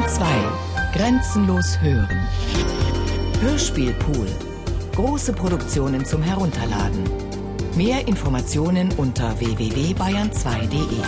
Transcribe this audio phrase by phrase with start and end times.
[0.00, 0.92] Bayern 2.
[0.94, 2.26] Grenzenlos hören.
[3.40, 4.28] Hörspielpool.
[4.94, 7.04] Große Produktionen zum Herunterladen.
[7.76, 11.02] Mehr Informationen unter www.bayern2.de.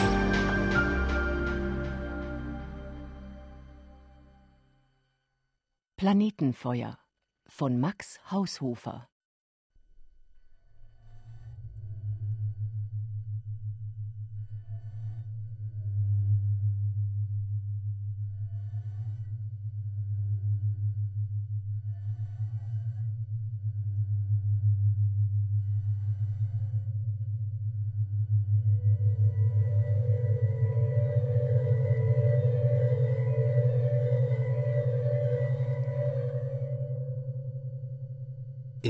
[5.96, 6.98] Planetenfeuer
[7.46, 9.08] von Max Haushofer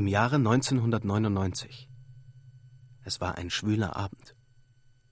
[0.03, 1.89] Im Jahre 1999.
[3.05, 4.35] Es war ein schwüler Abend.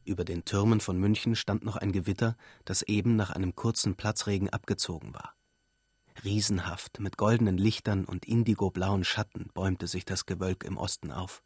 [0.05, 4.49] Über den Türmen von München stand noch ein Gewitter, das eben nach einem kurzen Platzregen
[4.49, 5.37] abgezogen war.
[6.25, 11.45] Riesenhaft, mit goldenen Lichtern und indigoblauen Schatten bäumte sich das Gewölk im Osten auf.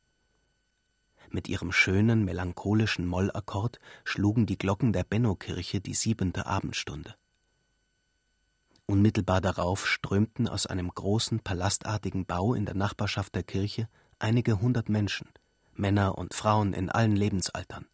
[1.29, 7.15] Mit ihrem schönen, melancholischen Mollakkord schlugen die Glocken der Benno-Kirche die siebente Abendstunde.
[8.87, 14.89] Unmittelbar darauf strömten aus einem großen palastartigen Bau in der Nachbarschaft der Kirche einige hundert
[14.89, 15.29] Menschen,
[15.75, 17.87] Männer und Frauen in allen Lebensaltern.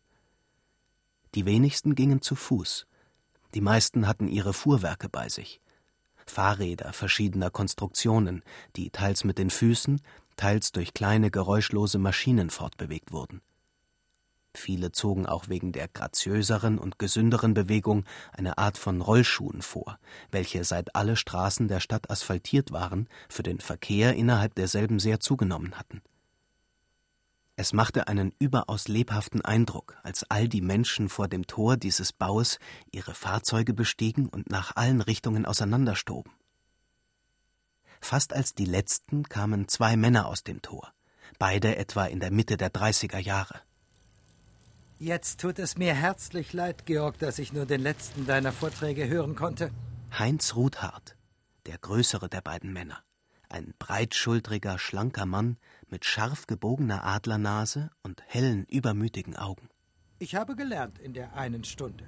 [1.35, 2.87] Die wenigsten gingen zu Fuß,
[3.55, 5.61] die meisten hatten ihre Fuhrwerke bei sich,
[6.27, 8.43] Fahrräder verschiedener Konstruktionen,
[8.77, 10.01] die teils mit den Füßen,
[10.37, 13.43] teils durch kleine geräuschlose Maschinen fortbewegt wurden.
[14.55, 19.99] Viele zogen auch wegen der graziöseren und gesünderen Bewegung eine Art von Rollschuhen vor,
[20.31, 25.79] welche seit alle Straßen der Stadt asphaltiert waren, für den Verkehr innerhalb derselben sehr zugenommen
[25.79, 26.03] hatten.
[27.55, 32.59] Es machte einen überaus lebhaften Eindruck, als all die Menschen vor dem Tor dieses Baues
[32.91, 36.33] ihre Fahrzeuge bestiegen und nach allen Richtungen auseinanderstoben.
[38.01, 40.93] Fast als die letzten kamen zwei Männer aus dem Tor,
[41.39, 43.61] beide etwa in der Mitte der dreißiger Jahre.
[45.03, 49.35] Jetzt tut es mir herzlich leid, Georg, dass ich nur den letzten deiner Vorträge hören
[49.35, 49.71] konnte.
[50.19, 51.17] Heinz Ruthart,
[51.65, 52.99] der größere der beiden Männer,
[53.49, 55.57] ein breitschultriger, schlanker Mann
[55.89, 59.71] mit scharf gebogener Adlernase und hellen, übermütigen Augen.
[60.19, 62.05] Ich habe gelernt in der einen Stunde.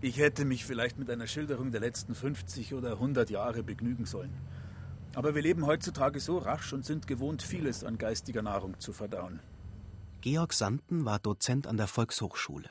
[0.00, 4.34] Ich hätte mich vielleicht mit einer Schilderung der letzten 50 oder 100 Jahre begnügen sollen.
[5.14, 9.38] Aber wir leben heutzutage so rasch und sind gewohnt, vieles an geistiger Nahrung zu verdauen.
[10.24, 12.70] Georg Sanden war Dozent an der Volkshochschule.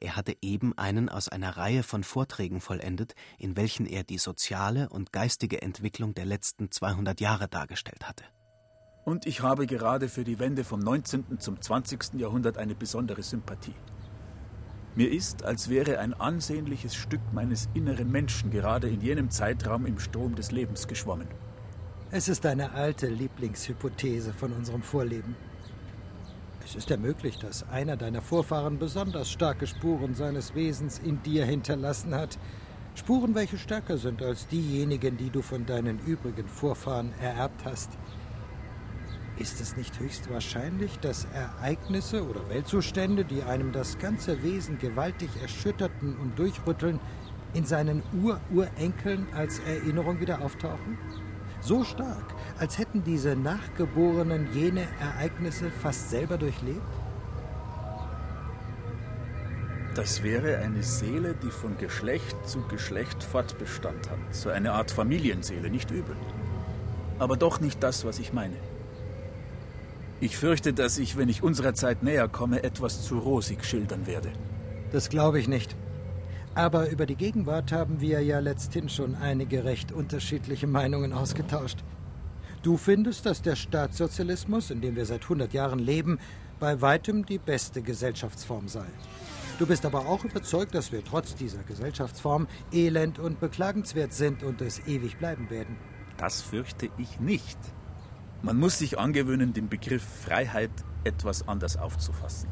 [0.00, 4.88] Er hatte eben einen aus einer Reihe von Vorträgen vollendet, in welchen er die soziale
[4.88, 8.24] und geistige Entwicklung der letzten 200 Jahre dargestellt hatte.
[9.04, 11.38] Und ich habe gerade für die Wende vom 19.
[11.38, 12.14] zum 20.
[12.14, 13.76] Jahrhundert eine besondere Sympathie.
[14.96, 20.00] Mir ist, als wäre ein ansehnliches Stück meines inneren Menschen gerade in jenem Zeitraum im
[20.00, 21.28] Strom des Lebens geschwommen.
[22.10, 25.36] Es ist eine alte Lieblingshypothese von unserem Vorleben.
[26.64, 31.44] Es ist ja möglich, dass einer deiner Vorfahren besonders starke Spuren seines Wesens in dir
[31.44, 32.38] hinterlassen hat.
[32.94, 37.90] Spuren, welche stärker sind als diejenigen, die du von deinen übrigen Vorfahren ererbt hast.
[39.36, 45.28] Ist es nicht höchst wahrscheinlich, dass Ereignisse oder Weltzustände, die einem das ganze Wesen gewaltig
[45.42, 46.98] erschütterten und durchrütteln,
[47.52, 50.98] in seinen Ur-Urenkeln als Erinnerung wieder auftauchen?
[51.64, 56.82] So stark, als hätten diese Nachgeborenen jene Ereignisse fast selber durchlebt?
[59.94, 64.18] Das wäre eine Seele, die von Geschlecht zu Geschlecht fortbestand hat.
[64.30, 66.16] So eine Art Familienseele, nicht übel.
[67.18, 68.56] Aber doch nicht das, was ich meine.
[70.20, 74.32] Ich fürchte, dass ich, wenn ich unserer Zeit näher komme, etwas zu rosig schildern werde.
[74.92, 75.74] Das glaube ich nicht.
[76.54, 81.78] Aber über die Gegenwart haben wir ja letzthin schon einige recht unterschiedliche Meinungen ausgetauscht.
[82.62, 86.18] Du findest, dass der Staatssozialismus, in dem wir seit 100 Jahren leben,
[86.60, 88.86] bei weitem die beste Gesellschaftsform sei.
[89.58, 94.60] Du bist aber auch überzeugt, dass wir trotz dieser Gesellschaftsform elend und beklagenswert sind und
[94.60, 95.76] es ewig bleiben werden.
[96.16, 97.58] Das fürchte ich nicht.
[98.42, 100.70] Man muss sich angewöhnen, den Begriff Freiheit
[101.02, 102.48] etwas anders aufzufassen.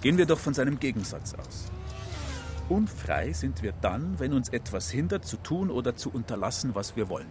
[0.00, 1.70] Gehen wir doch von seinem Gegensatz aus.
[2.72, 7.10] Unfrei sind wir dann, wenn uns etwas hindert, zu tun oder zu unterlassen, was wir
[7.10, 7.28] wollen.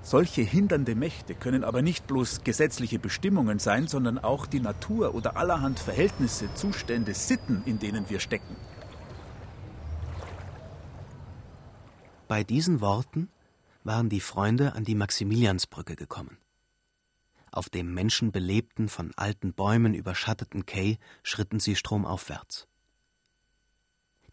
[0.00, 5.36] Solche hindernde Mächte können aber nicht bloß gesetzliche Bestimmungen sein, sondern auch die Natur oder
[5.36, 8.56] allerhand Verhältnisse, Zustände, Sitten, in denen wir stecken.
[12.26, 13.28] Bei diesen Worten
[13.82, 16.38] waren die Freunde an die Maximiliansbrücke gekommen.
[17.52, 22.66] Auf dem menschenbelebten, von alten Bäumen überschatteten Quai schritten sie stromaufwärts.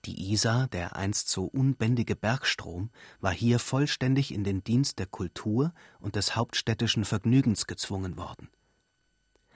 [0.05, 2.89] Die Isar, der einst so unbändige Bergstrom,
[3.19, 8.49] war hier vollständig in den Dienst der Kultur und des hauptstädtischen Vergnügens gezwungen worden.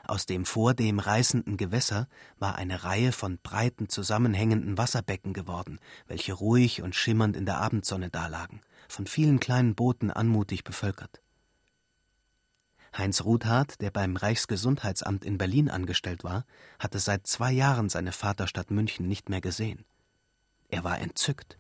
[0.08, 2.08] Aus dem vordem reißenden Gewässer
[2.38, 8.12] war eine Reihe von breiten, zusammenhängenden Wasserbecken geworden, welche ruhig und schimmernd in der Abendsonne
[8.12, 11.22] dalagen, von vielen kleinen Booten anmutig bevölkert.
[12.96, 16.46] Heinz Ruthardt, der beim Reichsgesundheitsamt in Berlin angestellt war,
[16.78, 19.86] hatte seit zwei Jahren seine Vaterstadt München nicht mehr gesehen.
[20.70, 21.58] Er war entzückt.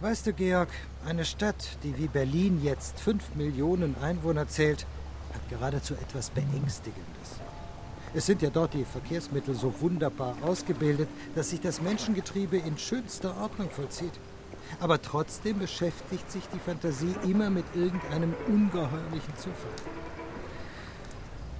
[0.00, 0.68] Weißt du, Georg,
[1.06, 4.86] eine Stadt, die wie Berlin jetzt fünf Millionen Einwohner zählt,
[5.32, 7.40] hat geradezu etwas Beängstigendes.
[8.14, 13.36] Es sind ja dort die Verkehrsmittel so wunderbar ausgebildet, dass sich das Menschengetriebe in schönster
[13.40, 14.12] Ordnung vollzieht.
[14.78, 19.72] Aber trotzdem beschäftigt sich die Fantasie immer mit irgendeinem ungeheuerlichen Zufall.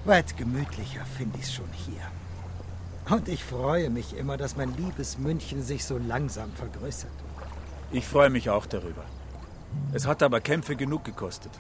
[0.05, 2.11] Weit gemütlicher finde ich es schon hier.
[3.09, 7.13] Und ich freue mich immer, dass mein liebes München sich so langsam vergrößert.
[7.93, 9.05] Ich freue mich auch darüber.
[9.93, 11.53] Es hat aber Kämpfe genug gekostet.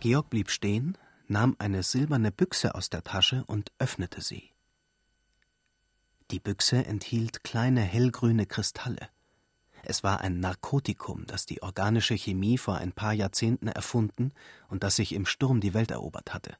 [0.00, 0.96] Georg blieb stehen,
[1.26, 4.52] nahm eine silberne Büchse aus der Tasche und öffnete sie.
[6.30, 9.08] Die Büchse enthielt kleine hellgrüne Kristalle.
[9.82, 14.32] Es war ein Narkotikum, das die organische Chemie vor ein paar Jahrzehnten erfunden
[14.68, 16.56] und das sich im Sturm die Welt erobert hatte.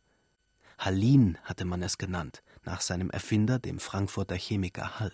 [0.79, 5.12] Hallin hatte man es genannt, nach seinem Erfinder, dem Frankfurter Chemiker Hall.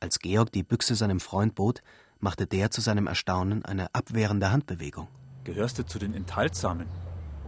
[0.00, 1.82] Als Georg die Büchse seinem Freund bot,
[2.18, 5.08] machte der zu seinem Erstaunen eine abwehrende Handbewegung.
[5.44, 6.86] Gehörst du zu den Enthaltsamen?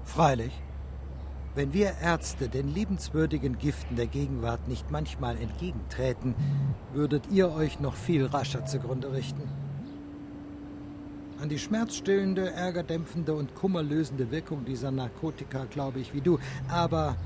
[0.05, 0.53] Freilich.
[1.55, 6.35] Wenn wir Ärzte den liebenswürdigen Giften der Gegenwart nicht manchmal entgegenträten,
[6.93, 9.43] würdet ihr euch noch viel rascher zugrunde richten.
[11.41, 16.39] An die schmerzstillende, ärgerdämpfende und kummerlösende Wirkung dieser Narkotika glaube ich wie du,
[16.69, 17.17] aber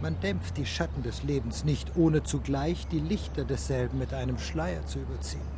[0.00, 4.84] man dämpft die Schatten des Lebens nicht, ohne zugleich die Lichter desselben mit einem Schleier
[4.86, 5.56] zu überziehen.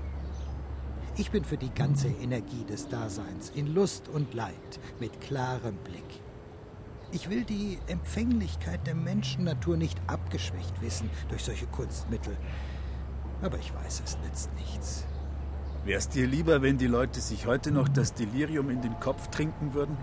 [1.16, 6.20] Ich bin für die ganze Energie des Daseins, in Lust und Leid, mit klarem Blick.
[7.10, 12.36] Ich will die Empfänglichkeit der Menschennatur nicht abgeschwächt wissen durch solche Kunstmittel.
[13.42, 15.04] Aber ich weiß, es nützt nichts.
[15.84, 19.74] Wär's dir lieber, wenn die Leute sich heute noch das Delirium in den Kopf trinken
[19.74, 19.96] würden?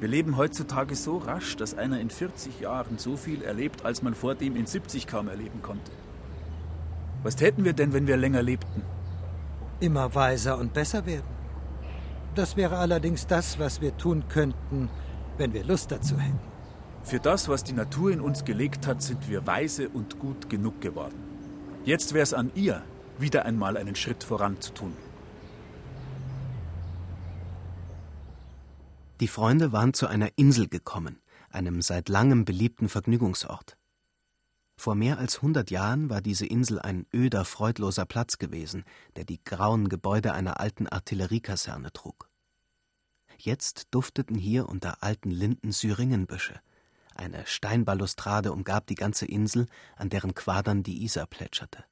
[0.00, 4.14] Wir leben heutzutage so rasch, dass einer in 40 Jahren so viel erlebt, als man
[4.14, 5.90] vor dem in 70 kaum erleben konnte.
[7.24, 8.82] Was täten wir denn, wenn wir länger lebten?
[9.80, 11.26] Immer weiser und besser werden.
[12.36, 14.88] Das wäre allerdings das, was wir tun könnten,
[15.36, 16.38] wenn wir Lust dazu hätten.
[17.02, 20.80] Für das, was die Natur in uns gelegt hat, sind wir weise und gut genug
[20.80, 21.16] geworden.
[21.84, 22.82] Jetzt wäre es an ihr,
[23.18, 24.92] wieder einmal einen Schritt voran zu tun.
[29.20, 31.20] Die Freunde waren zu einer Insel gekommen,
[31.50, 33.76] einem seit langem beliebten Vergnügungsort.
[34.76, 38.84] Vor mehr als hundert Jahren war diese Insel ein öder, freudloser Platz gewesen,
[39.16, 42.30] der die grauen Gebäude einer alten Artilleriekaserne trug.
[43.38, 46.60] Jetzt dufteten hier unter alten Linden Syringenbüsche.
[47.16, 49.66] Eine Steinbalustrade umgab die ganze Insel,
[49.96, 51.84] an deren Quadern die Isar plätscherte.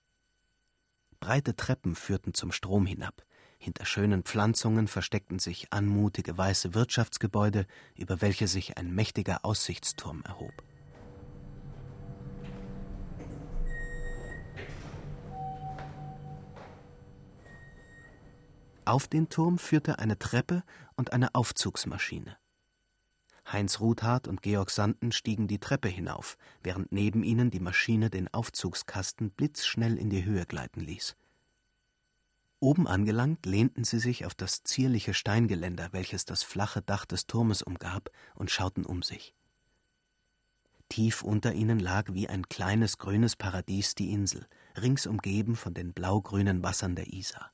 [1.19, 3.26] Breite Treppen führten zum Strom hinab.
[3.59, 10.53] Hinter schönen Pflanzungen versteckten sich anmutige weiße Wirtschaftsgebäude, über welche sich ein mächtiger Aussichtsturm erhob.
[18.85, 20.63] Auf den Turm führte eine Treppe
[20.95, 22.37] und eine Aufzugsmaschine.
[23.51, 28.33] Heinz Ruthardt und Georg Sanden stiegen die Treppe hinauf, während neben ihnen die Maschine den
[28.33, 31.17] Aufzugskasten blitzschnell in die Höhe gleiten ließ.
[32.59, 37.63] Oben angelangt, lehnten sie sich auf das zierliche Steingeländer, welches das flache Dach des Turmes
[37.63, 39.35] umgab, und schauten um sich.
[40.89, 44.47] Tief unter ihnen lag wie ein kleines grünes Paradies die Insel,
[44.77, 47.53] rings umgeben von den blaugrünen Wassern der Isar.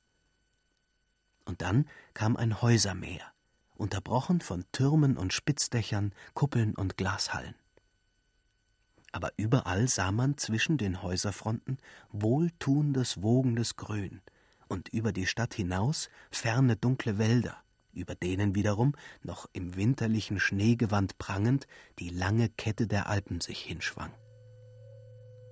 [1.45, 3.33] Und dann kam ein Häusermeer,
[3.75, 7.55] unterbrochen von Türmen und Spitzdächern, Kuppeln und Glashallen.
[9.11, 11.77] Aber überall sah man zwischen den Häuserfronten
[12.11, 14.21] wohltuendes, wogendes Grün
[14.73, 17.57] und über die Stadt hinaus ferne dunkle Wälder,
[17.93, 21.67] über denen wiederum, noch im winterlichen Schneegewand prangend,
[21.99, 24.11] die lange Kette der Alpen sich hinschwang.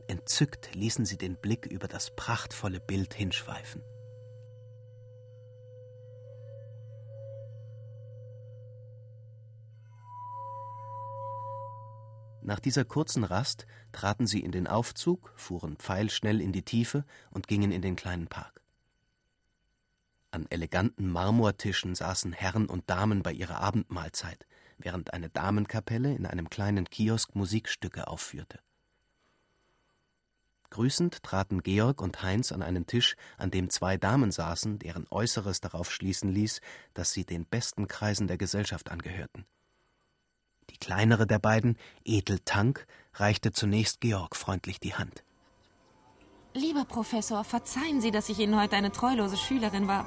[0.07, 3.83] Entzückt ließen sie den Blick über das prachtvolle Bild hinschweifen.
[12.41, 17.47] Nach dieser kurzen Rast traten sie in den Aufzug, fuhren pfeilschnell in die Tiefe und
[17.47, 18.61] gingen in den kleinen Park.
[20.33, 24.47] An eleganten Marmortischen saßen Herren und Damen bei ihrer Abendmahlzeit,
[24.77, 28.59] während eine Damenkapelle in einem kleinen Kiosk Musikstücke aufführte.
[30.69, 35.59] Grüßend traten Georg und Heinz an einen Tisch, an dem zwei Damen saßen, deren Äußeres
[35.59, 36.61] darauf schließen ließ,
[36.93, 39.45] dass sie den besten Kreisen der Gesellschaft angehörten.
[40.69, 45.25] Die kleinere der beiden, Ethel Tank, reichte zunächst Georg freundlich die Hand.
[46.53, 50.05] Lieber Professor, verzeihen Sie, dass ich Ihnen heute eine treulose Schülerin war.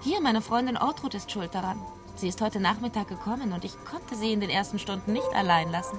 [0.00, 1.80] Hier, meine Freundin Ortrud ist schuld daran.
[2.16, 5.70] Sie ist heute Nachmittag gekommen und ich konnte sie in den ersten Stunden nicht allein
[5.70, 5.98] lassen.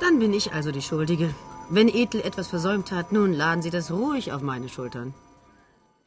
[0.00, 1.34] Dann bin ich also die Schuldige.
[1.70, 5.14] Wenn Ethel etwas versäumt hat, nun laden Sie das ruhig auf meine Schultern.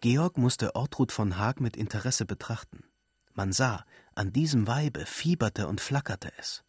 [0.02, 2.84] Georg musste Ortrud von Haag mit Interesse betrachten.
[3.34, 3.84] Man sah,
[4.16, 6.64] an diesem Weibe fieberte und flackerte es.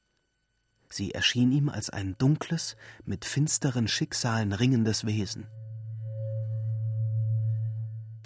[0.88, 5.46] Sie erschien ihm als ein dunkles, mit finsteren Schicksalen ringendes Wesen.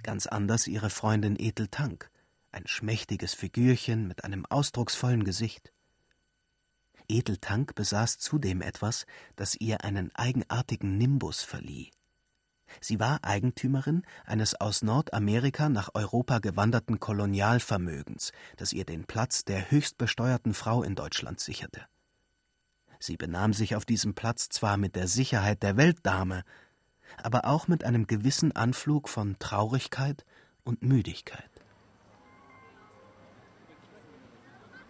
[0.04, 2.10] Ganz anders ihre Freundin Ethel Tank,
[2.52, 5.72] ein schmächtiges Figürchen mit einem ausdrucksvollen Gesicht.
[7.08, 11.90] Edeltank besaß zudem etwas, das ihr einen eigenartigen Nimbus verlieh.
[12.82, 19.70] Sie war Eigentümerin eines aus Nordamerika nach Europa gewanderten Kolonialvermögens, das ihr den Platz der
[19.70, 21.80] höchstbesteuerten Frau in Deutschland sicherte.
[23.00, 26.44] Sie benahm sich auf diesem Platz zwar mit der Sicherheit der Weltdame,
[27.22, 30.24] aber auch mit einem gewissen Anflug von Traurigkeit
[30.64, 31.50] und Müdigkeit.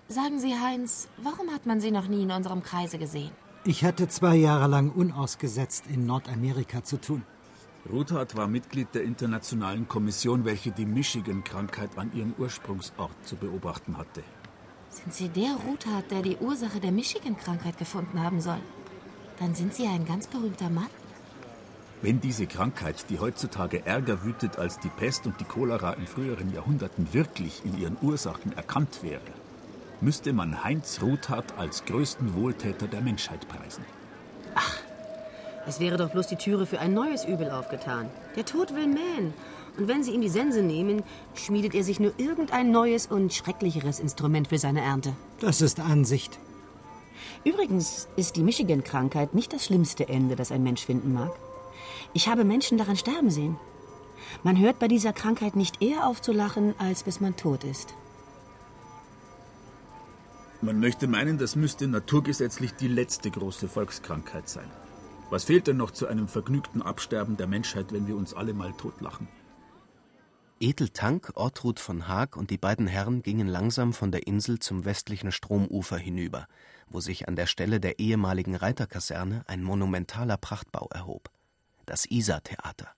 [0.09, 3.31] Sagen Sie, Heinz, warum hat man Sie noch nie in unserem Kreise gesehen?
[3.65, 7.25] Ich hatte zwei Jahre lang unausgesetzt in Nordamerika zu tun.
[7.91, 14.23] Ruthard war Mitglied der Internationalen Kommission, welche die Michigan-Krankheit an ihrem Ursprungsort zu beobachten hatte.
[14.91, 18.61] Sind Sie der Ruthard, der die Ursache der Michigan-Krankheit gefunden haben soll?
[19.39, 20.89] Dann sind Sie ein ganz berühmter Mann.
[22.05, 26.53] Wenn diese Krankheit, die heutzutage ärger wütet als die Pest und die Cholera in früheren
[26.53, 29.23] Jahrhunderten, wirklich in ihren Ursachen erkannt wäre,
[30.03, 33.87] müsste man Heinz Ruthard als größten Wohltäter der Menschheit preisen.
[34.55, 34.81] Ach,
[35.67, 38.11] es wäre doch bloß die Türe für ein neues Übel aufgetan.
[38.37, 39.33] Der Tod will mähen.
[39.79, 41.03] Und wenn Sie ihm die Sense nehmen,
[41.35, 45.15] schmiedet er sich nur irgendein neues und schrecklicheres Instrument für seine Ernte.
[45.41, 46.39] Das ist Ansicht.
[47.45, 51.33] Übrigens ist die Michigan-Krankheit nicht das schlimmste Ende, das ein Mensch finden mag.
[52.15, 53.59] Ich habe Menschen daran sterben sehen.
[54.45, 57.95] Man hört bei dieser Krankheit nicht eher auf zu lachen, als bis man tot ist.
[60.63, 64.71] Man möchte meinen, das müsste naturgesetzlich die letzte große Volkskrankheit sein.
[65.29, 68.73] Was fehlt denn noch zu einem vergnügten Absterben der Menschheit, wenn wir uns alle mal
[68.73, 69.29] totlachen?
[70.61, 74.85] Ethel Tank, Ortrud von Haag und die beiden Herren gingen langsam von der Insel zum
[74.85, 76.47] westlichen Stromufer hinüber,
[76.89, 81.29] wo sich an der Stelle der ehemaligen Reiterkaserne ein monumentaler Prachtbau erhob.
[81.87, 82.89] Das Isar-Theater.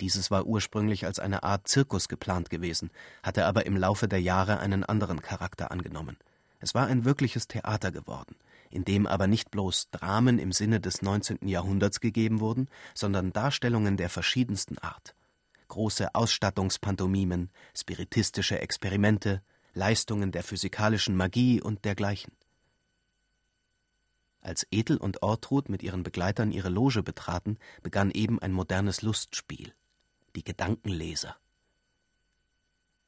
[0.00, 2.90] Dieses war ursprünglich als eine Art Zirkus geplant gewesen,
[3.22, 6.16] hatte aber im Laufe der Jahre einen anderen Charakter angenommen.
[6.60, 8.36] Es war ein wirkliches Theater geworden,
[8.70, 11.48] in dem aber nicht bloß Dramen im Sinne des 19.
[11.48, 15.14] Jahrhunderts gegeben wurden, sondern Darstellungen der verschiedensten Art.
[15.68, 19.42] Große Ausstattungspantomimen, spiritistische Experimente,
[19.74, 22.32] Leistungen der physikalischen Magie und dergleichen.
[24.46, 29.74] Als Ethel und Ortrud mit ihren Begleitern ihre Loge betraten, begann eben ein modernes Lustspiel.
[30.36, 31.34] Die Gedankenleser.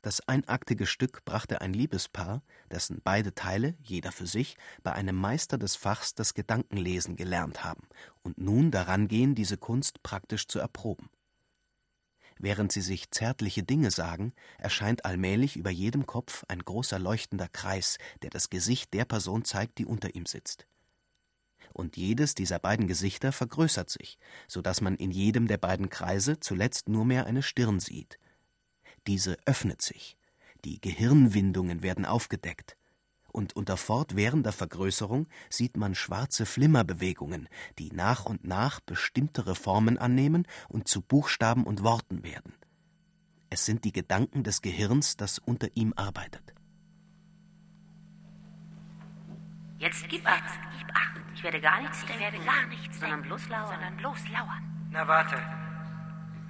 [0.02, 2.42] Das einaktige Stück brachte ein Liebespaar,
[2.73, 7.87] dessen beide Teile, jeder für sich, bei einem Meister des Fachs das Gedankenlesen gelernt haben
[8.23, 11.09] und nun daran gehen, diese Kunst praktisch zu erproben.
[12.40, 17.97] Während sie sich zärtliche Dinge sagen, erscheint allmählich über jedem Kopf ein großer leuchtender Kreis,
[18.23, 20.66] der das Gesicht der Person zeigt, die unter ihm sitzt.
[21.78, 24.18] Und jedes dieser beiden Gesichter vergrößert sich,
[24.49, 28.18] so dass man in jedem der beiden Kreise zuletzt nur mehr eine Stirn sieht,
[29.06, 30.16] diese öffnet sich,
[30.64, 32.76] die Gehirnwindungen werden aufgedeckt,
[33.30, 40.49] und unter fortwährender Vergrößerung sieht man schwarze Flimmerbewegungen, die nach und nach bestimmtere Formen annehmen
[40.68, 42.54] und zu Buchstaben und Worten werden.
[43.50, 46.57] Es sind die Gedanken des Gehirns, das unter ihm arbeitet.
[49.78, 51.20] Jetzt gib acht, gib acht.
[51.35, 53.68] Ich werde gar nichts ich werde gar nichts sondern bloß lauern.
[53.68, 54.62] Sondern bloß lauern.
[54.90, 55.37] Na warte.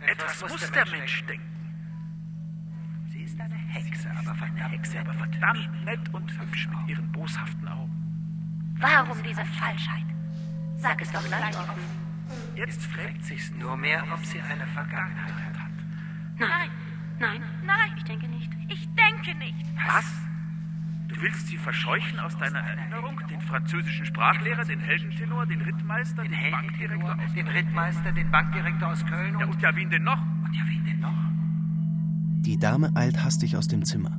[0.00, 1.48] Etwas, Etwas muss der Mensch denken
[3.28, 7.92] ist eine Hexe, aber verdammt, Hexe, aber verdammt nett und hübsch mit ihren boshaften Augen.
[8.78, 10.06] Warum diese Falschheit?
[10.76, 11.82] Sag es doch gleich offen.
[12.54, 15.70] Jetzt fragt sich's nur mehr, ob sie eine Vergangenheit hat.
[16.38, 16.70] Nein,
[17.18, 18.50] nein, nein, ich denke nicht.
[18.68, 19.66] Ich denke nicht.
[19.86, 20.06] Was?
[21.08, 23.18] Du willst sie verscheuchen aus deiner Erinnerung?
[23.30, 28.88] Den französischen Sprachlehrer, den Heldentenor, den Rittmeister, den, den Bankdirektor aus Den Rittmeister, den Bankdirektor
[28.92, 29.40] aus Köln und...
[29.40, 30.20] Ja, und ja, wen denn noch?
[30.20, 31.14] Und ja, wen denn noch?
[32.44, 34.18] Die Dame eilt hastig aus dem Zimmer.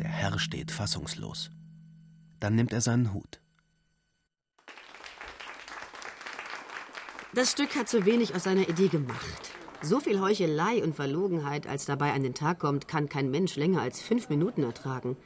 [0.00, 1.52] Der Herr steht fassungslos.
[2.40, 3.40] Dann nimmt er seinen Hut.
[7.34, 9.52] Das Stück hat zu wenig aus seiner Idee gemacht.
[9.80, 13.82] So viel Heuchelei und Verlogenheit, als dabei an den Tag kommt, kann kein Mensch länger
[13.82, 15.16] als fünf Minuten ertragen.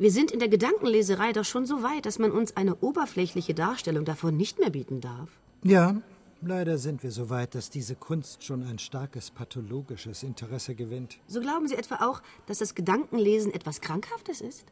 [0.00, 4.06] Wir sind in der Gedankenleserei doch schon so weit, dass man uns eine oberflächliche Darstellung
[4.06, 5.28] davon nicht mehr bieten darf.
[5.62, 5.94] Ja,
[6.40, 11.18] leider sind wir so weit, dass diese Kunst schon ein starkes pathologisches Interesse gewinnt.
[11.26, 14.64] So glauben Sie etwa auch, dass das Gedankenlesen etwas Krankhaftes ist?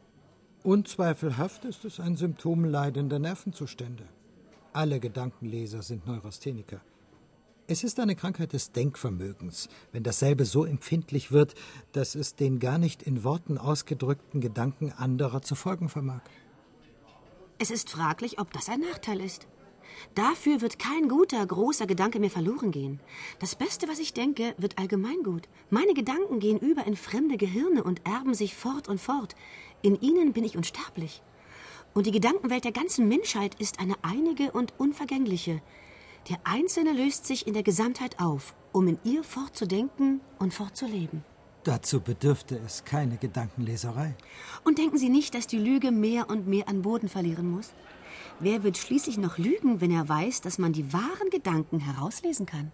[0.63, 4.05] Unzweifelhaft ist es ein Symptom leidender Nervenzustände.
[4.73, 6.81] Alle Gedankenleser sind Neurastheniker.
[7.71, 11.53] Es ist eine Krankheit des Denkvermögens, wenn dasselbe so empfindlich wird,
[11.91, 16.21] dass es den gar nicht in Worten ausgedrückten Gedanken anderer zu folgen vermag.
[17.59, 19.45] Es ist fraglich, ob das ein Nachteil ist.
[20.15, 23.01] Dafür wird kein guter, großer Gedanke mehr verloren gehen.
[23.37, 25.47] Das Beste, was ich denke, wird allgemeingut.
[25.69, 29.35] Meine Gedanken gehen über in fremde Gehirne und erben sich fort und fort.
[29.83, 31.21] In ihnen bin ich unsterblich.
[31.93, 35.61] Und die Gedankenwelt der ganzen Menschheit ist eine einige und unvergängliche.
[36.27, 41.23] Der Einzelne löst sich in der Gesamtheit auf, um in ihr fortzudenken und fortzuleben.
[41.63, 44.15] Dazu bedürfte es keine Gedankenleserei.
[44.63, 47.73] Und denken Sie nicht, dass die Lüge mehr und mehr an Boden verlieren muss?
[48.39, 52.71] Wer wird schließlich noch lügen, wenn er weiß, dass man die wahren Gedanken herauslesen kann?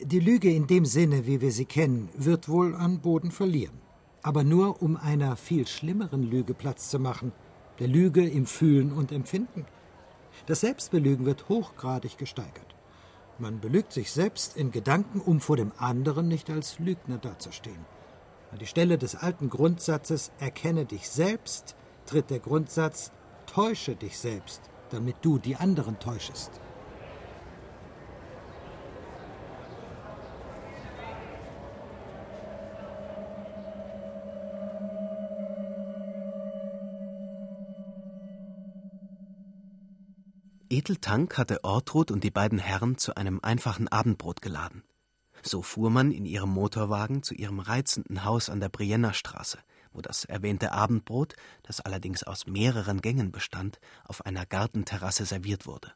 [0.00, 3.78] Die Lüge in dem Sinne, wie wir sie kennen, wird wohl an Boden verlieren.
[4.22, 7.32] Aber nur, um einer viel schlimmeren Lüge Platz zu machen,
[7.78, 9.64] der Lüge im Fühlen und Empfinden.
[10.46, 12.69] Das Selbstbelügen wird hochgradig gesteigert.
[13.40, 17.86] Man belügt sich selbst in Gedanken, um vor dem anderen nicht als Lügner dazustehen.
[18.52, 23.12] An die Stelle des alten Grundsatzes Erkenne dich selbst tritt der Grundsatz
[23.46, 26.50] Täusche dich selbst, damit du die anderen täuschest.
[40.72, 44.84] Eteltank hatte Ortrud und die beiden Herren zu einem einfachen Abendbrot geladen.
[45.42, 49.58] So fuhr man in ihrem Motorwagen zu ihrem reizenden Haus an der Brienner Straße,
[49.92, 55.92] wo das erwähnte Abendbrot, das allerdings aus mehreren Gängen bestand, auf einer Gartenterrasse serviert wurde.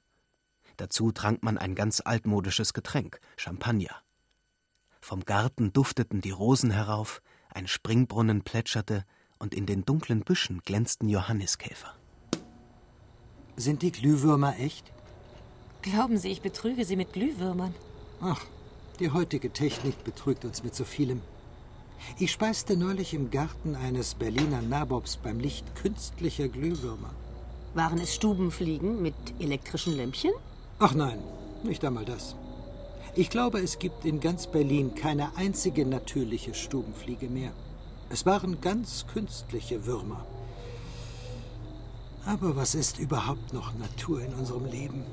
[0.77, 4.03] Dazu trank man ein ganz altmodisches Getränk, Champagner.
[5.01, 9.05] Vom Garten dufteten die Rosen herauf, ein Springbrunnen plätscherte
[9.39, 11.95] und in den dunklen Büschen glänzten Johanniskäfer.
[13.57, 14.85] Sind die Glühwürmer echt?
[15.83, 17.75] Glauben Sie, ich betrüge Sie mit Glühwürmern?
[18.21, 18.41] Ach,
[18.99, 21.21] die heutige Technik betrügt uns mit so vielem.
[22.19, 27.11] Ich speiste neulich im Garten eines Berliner Nabobs beim Licht künstlicher Glühwürmer.
[27.75, 30.33] Waren es Stubenfliegen mit elektrischen Lämpchen?
[30.81, 31.19] Ach nein,
[31.63, 32.35] nicht einmal das.
[33.15, 37.53] Ich glaube, es gibt in ganz Berlin keine einzige natürliche Stubenfliege mehr.
[38.11, 40.27] Es waren ganz künstliche Würmer.
[42.27, 45.05] Aber was ist überhaupt noch Natur in unserem Leben?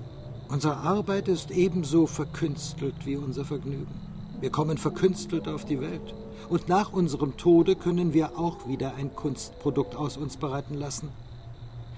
[0.48, 3.94] Unsere Arbeit ist ebenso verkünstelt wie unser Vergnügen.
[4.40, 6.14] Wir kommen verkünstelt auf die Welt.
[6.50, 11.10] Und nach unserem Tode können wir auch wieder ein Kunstprodukt aus uns bereiten lassen.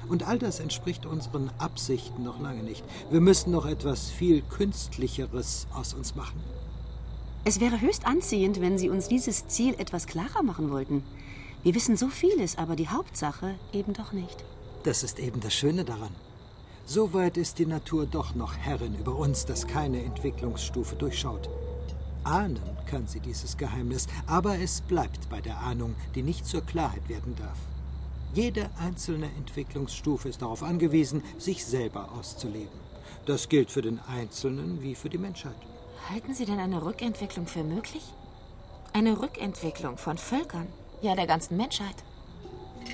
[0.09, 2.83] Und all das entspricht unseren Absichten noch lange nicht.
[3.11, 6.41] Wir müssen noch etwas viel Künstlicheres aus uns machen.
[7.45, 11.03] Es wäre höchst anziehend, wenn Sie uns dieses Ziel etwas klarer machen wollten.
[11.61, 14.43] Wir wissen so vieles, aber die Hauptsache eben doch nicht.
[14.83, 16.13] Das ist eben das Schöne daran.
[16.85, 21.49] So weit ist die Natur doch noch Herrin über uns, dass keine Entwicklungsstufe durchschaut.
[22.25, 27.07] Ahnen kann sie dieses Geheimnis, aber es bleibt bei der Ahnung, die nicht zur Klarheit
[27.07, 27.57] werden darf.
[28.33, 32.79] Jede einzelne Entwicklungsstufe ist darauf angewiesen, sich selber auszuleben.
[33.25, 35.55] Das gilt für den Einzelnen wie für die Menschheit.
[36.09, 38.03] Halten Sie denn eine Rückentwicklung für möglich?
[38.91, 40.67] Eine Rückentwicklung von Völkern,
[41.01, 41.95] ja der ganzen Menschheit?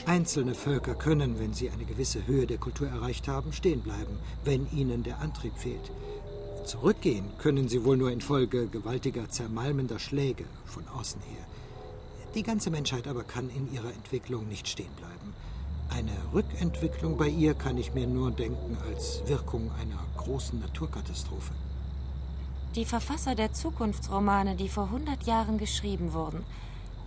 [0.06, 4.68] Einzelne Völker können, wenn sie eine gewisse Höhe der Kultur erreicht haben, stehen bleiben, wenn
[4.72, 5.92] ihnen der Antrieb fehlt.
[6.66, 11.46] Zurückgehen können sie wohl nur infolge gewaltiger, zermalmender Schläge von außen her.
[12.36, 15.34] Die ganze Menschheit aber kann in ihrer Entwicklung nicht stehen bleiben.
[15.90, 21.54] Eine Rückentwicklung bei ihr kann ich mir nur denken als Wirkung einer großen Naturkatastrophe.
[22.76, 26.44] Die Verfasser der Zukunftsromane, die vor 100 Jahren geschrieben wurden,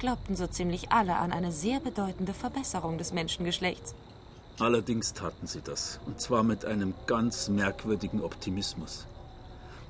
[0.02, 3.94] glaubten so ziemlich alle an eine sehr bedeutende Verbesserung des Menschengeschlechts.
[4.58, 9.06] Allerdings taten sie das, und zwar mit einem ganz merkwürdigen Optimismus.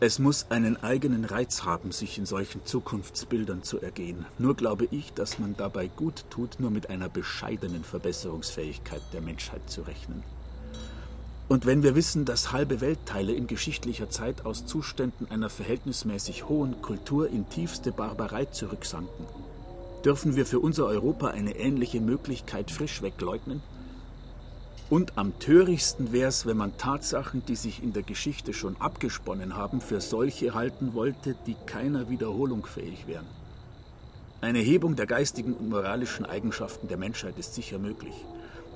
[0.00, 4.26] Es muss einen eigenen Reiz haben, sich in solchen Zukunftsbildern zu ergehen.
[4.36, 9.62] Nur glaube ich, dass man dabei gut tut, nur mit einer bescheidenen Verbesserungsfähigkeit der Menschheit
[9.70, 10.22] zu rechnen.
[11.48, 16.82] Und wenn wir wissen, dass halbe Weltteile in geschichtlicher Zeit aus Zuständen einer verhältnismäßig hohen
[16.82, 19.26] Kultur in tiefste Barbarei zurücksanken,
[20.04, 23.62] Dürfen wir für unser Europa eine ähnliche Möglichkeit frisch wegleugnen?
[24.90, 29.56] Und am törichtsten wäre es, wenn man Tatsachen, die sich in der Geschichte schon abgesponnen
[29.56, 33.26] haben, für solche halten wollte, die keiner Wiederholung fähig wären.
[34.40, 38.14] Eine Hebung der geistigen und moralischen Eigenschaften der Menschheit ist sicher möglich.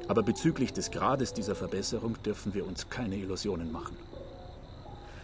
[0.07, 3.97] Aber bezüglich des Grades dieser Verbesserung dürfen wir uns keine Illusionen machen.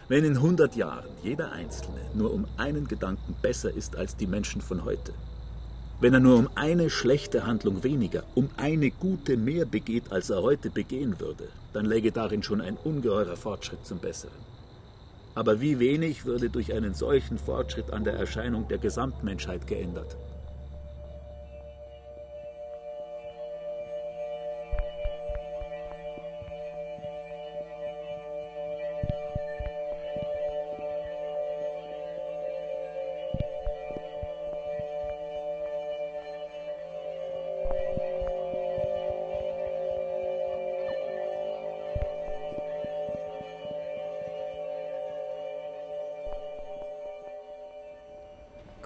[0.09, 4.61] Wenn in 100 Jahren jeder Einzelne nur um einen Gedanken besser ist als die Menschen
[4.61, 5.13] von heute,
[6.03, 10.41] wenn er nur um eine schlechte Handlung weniger, um eine gute mehr begeht, als er
[10.41, 14.43] heute begehen würde, dann läge darin schon ein ungeheurer Fortschritt zum Besseren.
[15.33, 20.17] Aber wie wenig würde durch einen solchen Fortschritt an der Erscheinung der Gesamtmenschheit geändert?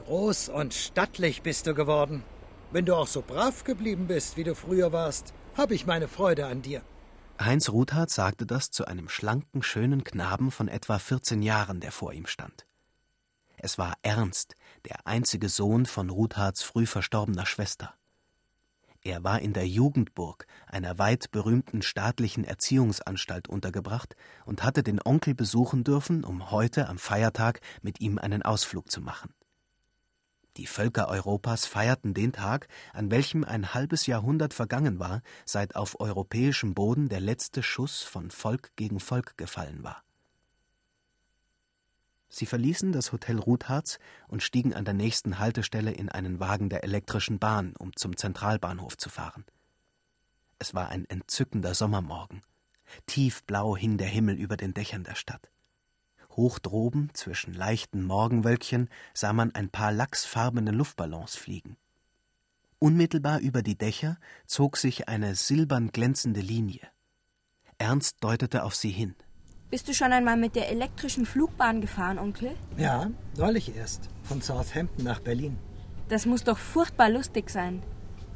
[0.08, 2.24] Groß und stattlich bist du geworden.
[2.72, 6.46] Wenn du auch so brav geblieben bist, wie du früher warst, habe ich meine Freude
[6.46, 6.82] an dir.
[7.42, 12.14] Heinz Ruthardt sagte das zu einem schlanken, schönen Knaben von etwa 14 Jahren, der vor
[12.14, 12.66] ihm stand.
[13.58, 17.94] Es war Ernst, der einzige Sohn von Ruthardts früh verstorbener Schwester.
[19.02, 24.16] Er war in der Jugendburg, einer weit berühmten staatlichen Erziehungsanstalt, untergebracht
[24.46, 29.02] und hatte den Onkel besuchen dürfen, um heute am Feiertag mit ihm einen Ausflug zu
[29.02, 29.34] machen.
[30.58, 36.00] Die Völker Europas feierten den Tag, an welchem ein halbes Jahrhundert vergangen war, seit auf
[36.00, 40.04] europäischem Boden der letzte Schuss von Volk gegen Volk gefallen war.
[42.30, 46.84] Sie verließen das Hotel Rutharz und stiegen an der nächsten Haltestelle in einen Wagen der
[46.84, 49.46] elektrischen Bahn, um zum Zentralbahnhof zu fahren.
[50.60, 52.42] Es war ein entzückender Sommermorgen.
[53.06, 55.52] Tiefblau hing der Himmel über den Dächern der Stadt.
[56.38, 61.78] Hoch droben, zwischen leichten Morgenwölkchen, sah man ein paar lachsfarbene Luftballons fliegen.
[62.80, 66.88] Unmittelbar über die Dächer zog sich eine silbern glänzende Linie.
[67.80, 69.16] Ernst deutete auf sie hin.
[69.72, 72.56] Bist du schon einmal mit der elektrischen Flugbahn gefahren, Onkel?
[72.78, 74.08] Ja, neulich erst.
[74.24, 75.58] Von Southampton nach Berlin.
[76.08, 77.82] Das muss doch furchtbar lustig sein.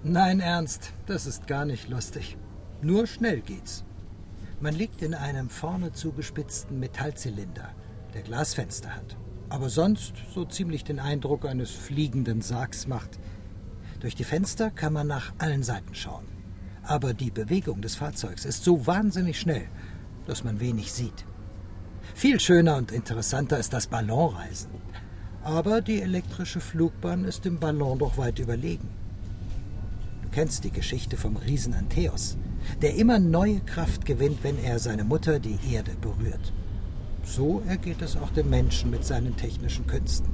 [0.03, 2.35] Nein, Ernst, das ist gar nicht lustig.
[2.81, 3.85] Nur schnell geht's.
[4.59, 7.73] Man liegt in einem vorne zugespitzten Metallzylinder
[8.13, 9.17] der Glasfenster hat,
[9.49, 13.19] aber sonst so ziemlich den Eindruck eines fliegenden Sargs macht.
[13.99, 16.25] Durch die Fenster kann man nach allen Seiten schauen.
[16.83, 19.67] Aber die Bewegung des Fahrzeugs ist so wahnsinnig schnell,
[20.25, 21.25] dass man wenig sieht.
[22.15, 24.71] Viel schöner und interessanter ist das Ballonreisen.
[25.43, 28.89] Aber die elektrische Flugbahn ist dem Ballon doch weit überlegen.
[30.23, 32.37] Du kennst die Geschichte vom Riesen Antheos,
[32.81, 36.53] der immer neue Kraft gewinnt, wenn er seine Mutter, die Erde, berührt.
[37.33, 40.29] So ergeht es auch dem Menschen mit seinen technischen Künsten.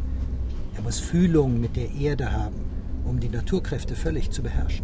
[0.75, 2.65] Er muss Fühlung mit der Erde haben,
[3.05, 4.83] um die Naturkräfte völlig zu beherrschen.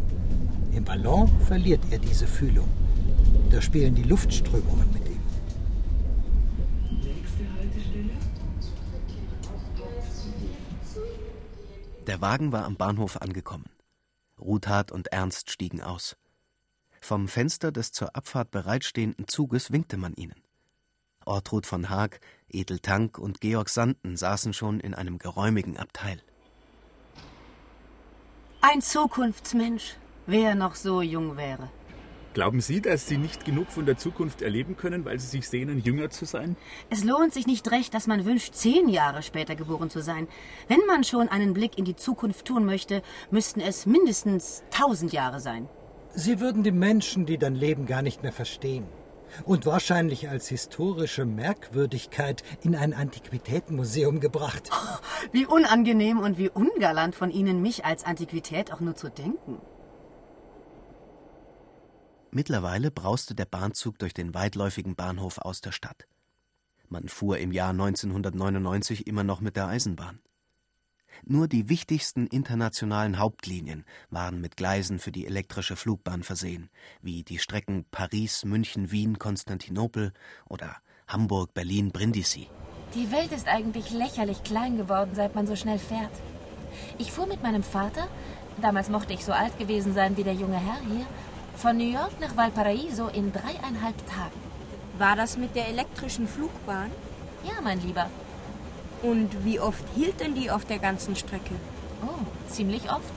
[0.73, 2.69] Im Ballon verliert er diese Fühlung.
[3.49, 5.19] Da spielen die Luftströmungen mit ihm.
[12.05, 13.65] Der Wagen war am Bahnhof angekommen.
[14.39, 16.15] Ruthard und Ernst stiegen aus.
[17.01, 20.42] Vom Fenster des zur Abfahrt bereitstehenden Zuges winkte man ihnen.
[21.25, 26.19] Ortrud von Haag, Edel Tank und Georg Sanden saßen schon in einem geräumigen Abteil.
[28.61, 31.69] Ein Zukunftsmensch, wer noch so jung wäre.
[32.33, 35.79] Glauben Sie, dass Sie nicht genug von der Zukunft erleben können, weil Sie sich sehnen,
[35.79, 36.55] jünger zu sein?
[36.89, 40.27] Es lohnt sich nicht recht, dass man wünscht, zehn Jahre später geboren zu sein.
[40.67, 45.39] Wenn man schon einen Blick in die Zukunft tun möchte, müssten es mindestens tausend Jahre
[45.39, 45.69] sein.
[46.15, 48.85] Sie würden die Menschen, die dann leben, gar nicht mehr verstehen
[49.45, 54.69] und wahrscheinlich als historische Merkwürdigkeit in ein Antiquitätenmuseum gebracht.
[55.31, 59.59] Wie unangenehm und wie ungalant von Ihnen, mich als Antiquität auch nur zu denken.
[62.31, 66.07] Mittlerweile brauste der Bahnzug durch den weitläufigen Bahnhof aus der Stadt.
[66.89, 70.19] Man fuhr im Jahr 1999 immer noch mit der Eisenbahn.
[71.25, 76.69] Nur die wichtigsten internationalen Hauptlinien waren mit Gleisen für die elektrische Flugbahn versehen,
[77.01, 80.13] wie die Strecken Paris, München, Wien, Konstantinopel
[80.49, 82.47] oder Hamburg, Berlin, Brindisi.
[82.95, 86.11] Die Welt ist eigentlich lächerlich klein geworden, seit man so schnell fährt.
[86.97, 88.07] Ich fuhr mit meinem Vater,
[88.61, 91.05] damals mochte ich so alt gewesen sein wie der junge Herr hier,
[91.55, 94.39] von New York nach Valparaiso in dreieinhalb Tagen.
[94.97, 96.91] War das mit der elektrischen Flugbahn?
[97.43, 98.09] Ja, mein Lieber.
[99.03, 101.53] Und wie oft hielt denn die auf der ganzen Strecke?
[102.01, 103.11] Oh, ziemlich oft.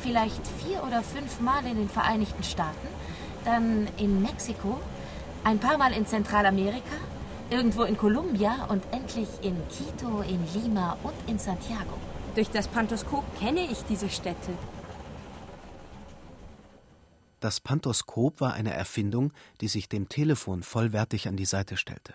[0.00, 2.88] Vielleicht vier oder fünf Mal in den Vereinigten Staaten,
[3.44, 4.80] dann in Mexiko,
[5.42, 6.96] ein paar Mal in Zentralamerika,
[7.50, 11.98] irgendwo in Kolumbia und endlich in Quito, in Lima und in Santiago.
[12.34, 14.52] Durch das Pantoskop kenne ich diese Städte.
[17.40, 22.14] Das Pantoskop war eine Erfindung, die sich dem Telefon vollwertig an die Seite stellte.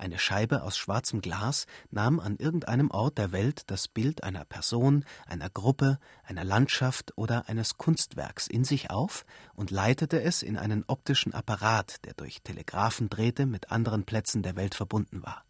[0.00, 5.04] Eine Scheibe aus schwarzem Glas nahm an irgendeinem Ort der Welt das Bild einer Person,
[5.26, 10.84] einer Gruppe, einer Landschaft oder eines Kunstwerks in sich auf und leitete es in einen
[10.86, 15.42] optischen Apparat, der durch Telegraphendrähte mit anderen Plätzen der Welt verbunden war.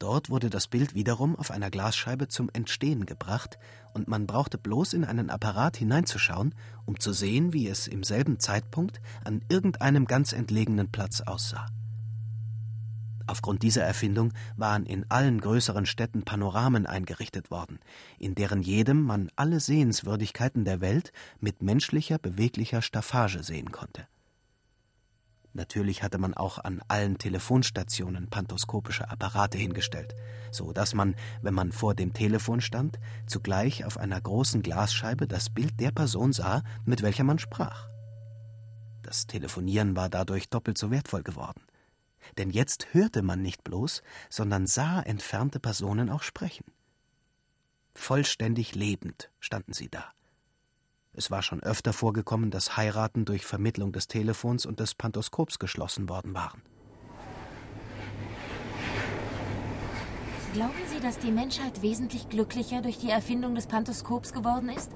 [0.00, 3.56] Dort wurde das Bild wiederum auf einer Glasscheibe zum Entstehen gebracht,
[3.94, 8.40] und man brauchte bloß in einen Apparat hineinzuschauen, um zu sehen, wie es im selben
[8.40, 11.66] Zeitpunkt an irgendeinem ganz entlegenen Platz aussah.
[13.28, 17.78] Aufgrund dieser Erfindung waren in allen größeren Städten Panoramen eingerichtet worden,
[18.18, 24.06] in deren jedem man alle Sehenswürdigkeiten der Welt mit menschlicher beweglicher Staffage sehen konnte.
[25.52, 30.14] Natürlich hatte man auch an allen Telefonstationen pantoskopische Apparate hingestellt,
[30.50, 35.50] so dass man, wenn man vor dem Telefon stand, zugleich auf einer großen Glasscheibe das
[35.50, 37.88] Bild der Person sah, mit welcher man sprach.
[39.02, 41.67] Das Telefonieren war dadurch doppelt so wertvoll geworden
[42.36, 46.64] denn jetzt hörte man nicht bloß, sondern sah entfernte Personen auch sprechen.
[47.94, 50.04] Vollständig lebend standen sie da.
[51.12, 56.08] Es war schon öfter vorgekommen, dass Heiraten durch Vermittlung des Telefons und des Pantoskops geschlossen
[56.08, 56.62] worden waren.
[60.52, 64.90] Glauben Sie, dass die Menschheit wesentlich glücklicher durch die Erfindung des Pantoskops geworden ist?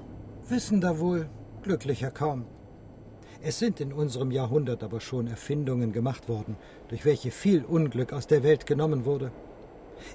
[0.47, 1.29] Wissen da wohl,
[1.61, 2.45] glücklicher kaum.
[3.45, 6.55] Es sind in unserem Jahrhundert aber schon Erfindungen gemacht worden,
[6.87, 9.33] durch welche viel Unglück aus der Welt genommen wurde.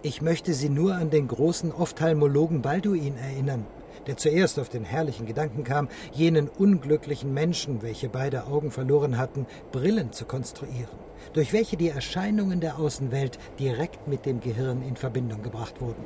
[0.01, 3.67] Ich möchte Sie nur an den großen Ophthalmologen Balduin erinnern,
[4.07, 9.45] der zuerst auf den herrlichen Gedanken kam, jenen unglücklichen Menschen, welche beide Augen verloren hatten,
[9.73, 10.99] Brillen zu konstruieren,
[11.35, 16.05] durch welche die Erscheinungen der Außenwelt direkt mit dem Gehirn in Verbindung gebracht wurden.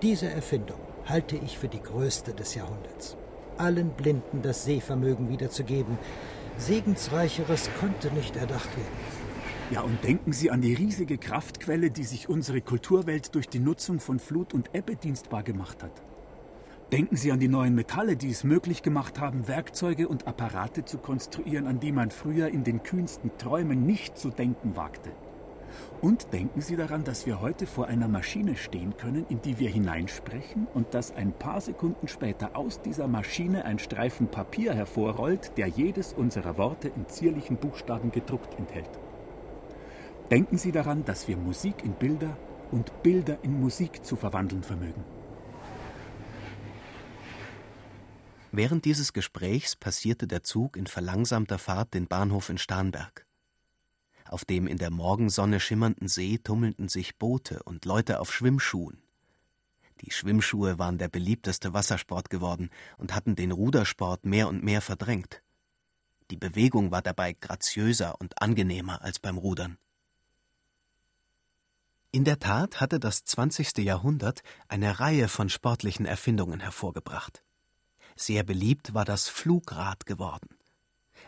[0.00, 3.18] Diese Erfindung halte ich für die größte des Jahrhunderts
[3.58, 5.98] allen Blinden das Sehvermögen wiederzugeben.
[6.58, 9.26] Segensreicheres konnte nicht erdacht werden.
[9.70, 13.98] Ja, und denken Sie an die riesige Kraftquelle, die sich unsere Kulturwelt durch die Nutzung
[13.98, 16.02] von Flut und Ebbe dienstbar gemacht hat.
[16.92, 20.98] Denken Sie an die neuen Metalle, die es möglich gemacht haben, Werkzeuge und Apparate zu
[20.98, 25.10] konstruieren, an die man früher in den kühnsten Träumen nicht zu denken wagte.
[26.00, 29.70] Und denken Sie daran, dass wir heute vor einer Maschine stehen können, in die wir
[29.70, 35.68] hineinsprechen und dass ein paar Sekunden später aus dieser Maschine ein Streifen Papier hervorrollt, der
[35.68, 38.90] jedes unserer Worte in zierlichen Buchstaben gedruckt enthält.
[40.30, 42.36] Denken Sie daran, dass wir Musik in Bilder
[42.70, 45.04] und Bilder in Musik zu verwandeln vermögen.
[48.52, 53.25] Während dieses Gesprächs passierte der Zug in verlangsamter Fahrt den Bahnhof in Starnberg.
[54.28, 59.02] Auf dem in der Morgensonne schimmernden See tummelten sich Boote und Leute auf Schwimmschuhen.
[60.02, 65.42] Die Schwimmschuhe waren der beliebteste Wassersport geworden und hatten den Rudersport mehr und mehr verdrängt.
[66.30, 69.78] Die Bewegung war dabei graziöser und angenehmer als beim Rudern.
[72.10, 73.78] In der Tat hatte das 20.
[73.78, 77.42] Jahrhundert eine Reihe von sportlichen Erfindungen hervorgebracht.
[78.16, 80.55] Sehr beliebt war das Flugrad geworden.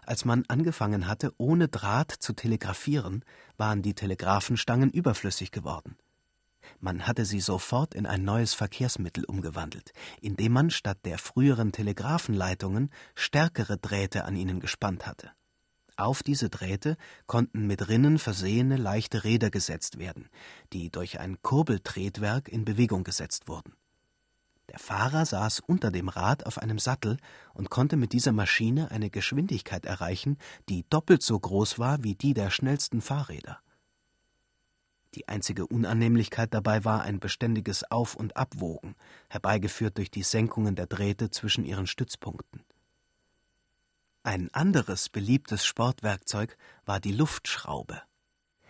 [0.09, 3.27] Als man angefangen hatte, ohne Draht zu telegrafieren,
[3.59, 5.99] waren die Telegraphenstangen überflüssig geworden.
[6.81, 9.92] Man hatte sie sofort in ein neues Verkehrsmittel umgewandelt,
[10.23, 15.31] indem man statt der früheren Telegraphenleitungen stärkere Drähte an ihnen gespannt hatte.
[15.97, 20.31] Auf diese Drähte konnten mit Rinnen versehene leichte Räder gesetzt werden,
[20.73, 23.75] die durch ein Kurbeltretwerk in Bewegung gesetzt wurden.
[24.68, 27.16] Der Fahrer saß unter dem Rad auf einem Sattel
[27.54, 30.37] und konnte mit dieser Maschine eine Geschwindigkeit erreichen,
[30.68, 33.61] die doppelt so groß war wie die der schnellsten Fahrräder.
[35.14, 38.94] Die einzige Unannehmlichkeit dabei war ein beständiges Auf- und Abwogen,
[39.31, 42.62] herbeigeführt durch die Senkungen der Drähte zwischen ihren Stützpunkten.
[44.22, 48.02] Ein anderes beliebtes Sportwerkzeug war die Luftschraube,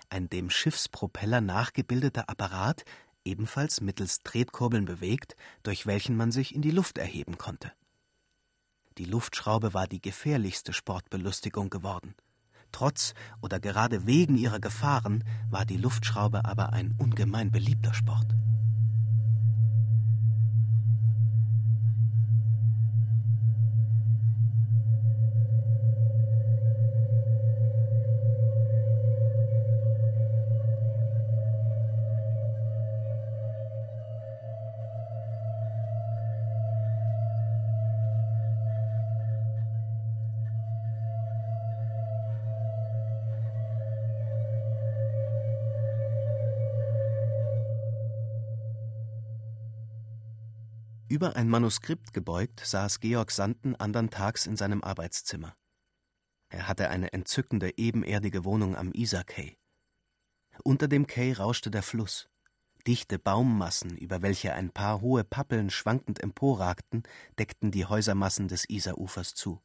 [0.09, 2.85] ein dem Schiffspropeller nachgebildeter Apparat,
[3.29, 7.73] ebenfalls mittels Tretkurbeln bewegt, durch welchen man sich in die Luft erheben konnte.
[8.97, 12.15] Die Luftschraube war die gefährlichste Sportbelustigung geworden.
[12.73, 18.35] Trotz oder gerade wegen ihrer Gefahren war die Luftschraube aber ein ungemein beliebter Sport.
[51.11, 55.57] Über ein Manuskript gebeugt saß Georg Sanden andern Tags in seinem Arbeitszimmer.
[56.51, 59.57] Er hatte eine entzückende ebenerdige Wohnung am Isar-Quai.
[60.65, 62.29] Unter dem Quai rauschte der Fluss.
[62.87, 67.05] Dichte Baummassen, über welche ein paar hohe Pappeln schwankend emporragten,
[67.39, 69.63] deckten die Häusermassen des Isarufers zu.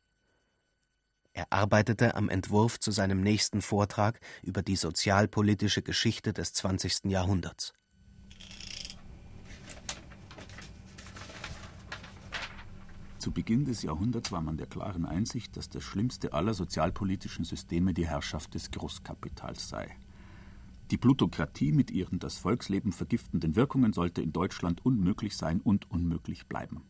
[1.33, 7.05] Er arbeitete am Entwurf zu seinem nächsten Vortrag über die sozialpolitische Geschichte des 20.
[7.05, 7.73] Jahrhunderts.
[13.23, 17.93] Zu Beginn des Jahrhunderts war man der klaren Einsicht, dass das schlimmste aller sozialpolitischen Systeme
[17.93, 19.87] die Herrschaft des Großkapitals sei.
[20.91, 26.47] Die Plutokratie mit ihren das Volksleben vergiftenden Wirkungen sollte in Deutschland unmöglich sein und unmöglich
[26.47, 26.81] bleiben.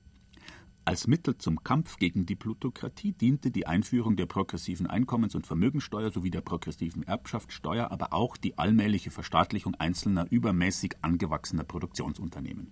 [0.85, 6.11] Als Mittel zum Kampf gegen die Plutokratie diente die Einführung der progressiven Einkommens- und Vermögensteuer
[6.11, 12.71] sowie der progressiven Erbschaftssteuer, aber auch die allmähliche Verstaatlichung einzelner übermäßig angewachsener Produktionsunternehmen.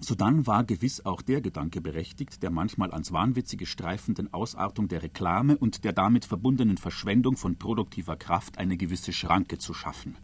[0.00, 5.56] Sodann war gewiss auch der Gedanke berechtigt, der manchmal ans Wahnwitzige streifenden Ausartung der Reklame
[5.56, 10.16] und der damit verbundenen Verschwendung von produktiver Kraft eine gewisse Schranke zu schaffen.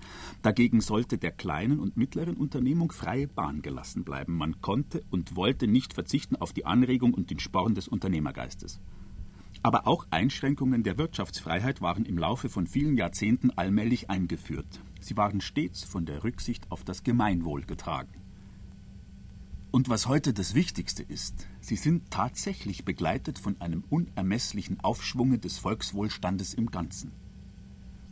[0.43, 4.37] Dagegen sollte der kleinen und mittleren Unternehmung freie Bahn gelassen bleiben.
[4.37, 8.81] Man konnte und wollte nicht verzichten auf die Anregung und den Sporn des Unternehmergeistes.
[9.63, 14.81] Aber auch Einschränkungen der Wirtschaftsfreiheit waren im Laufe von vielen Jahrzehnten allmählich eingeführt.
[15.01, 18.22] Sie waren stets von der Rücksicht auf das Gemeinwohl getragen.
[19.73, 25.57] Und was heute das Wichtigste ist, sie sind tatsächlich begleitet von einem unermesslichen Aufschwunge des
[25.57, 27.11] Volkswohlstandes im Ganzen.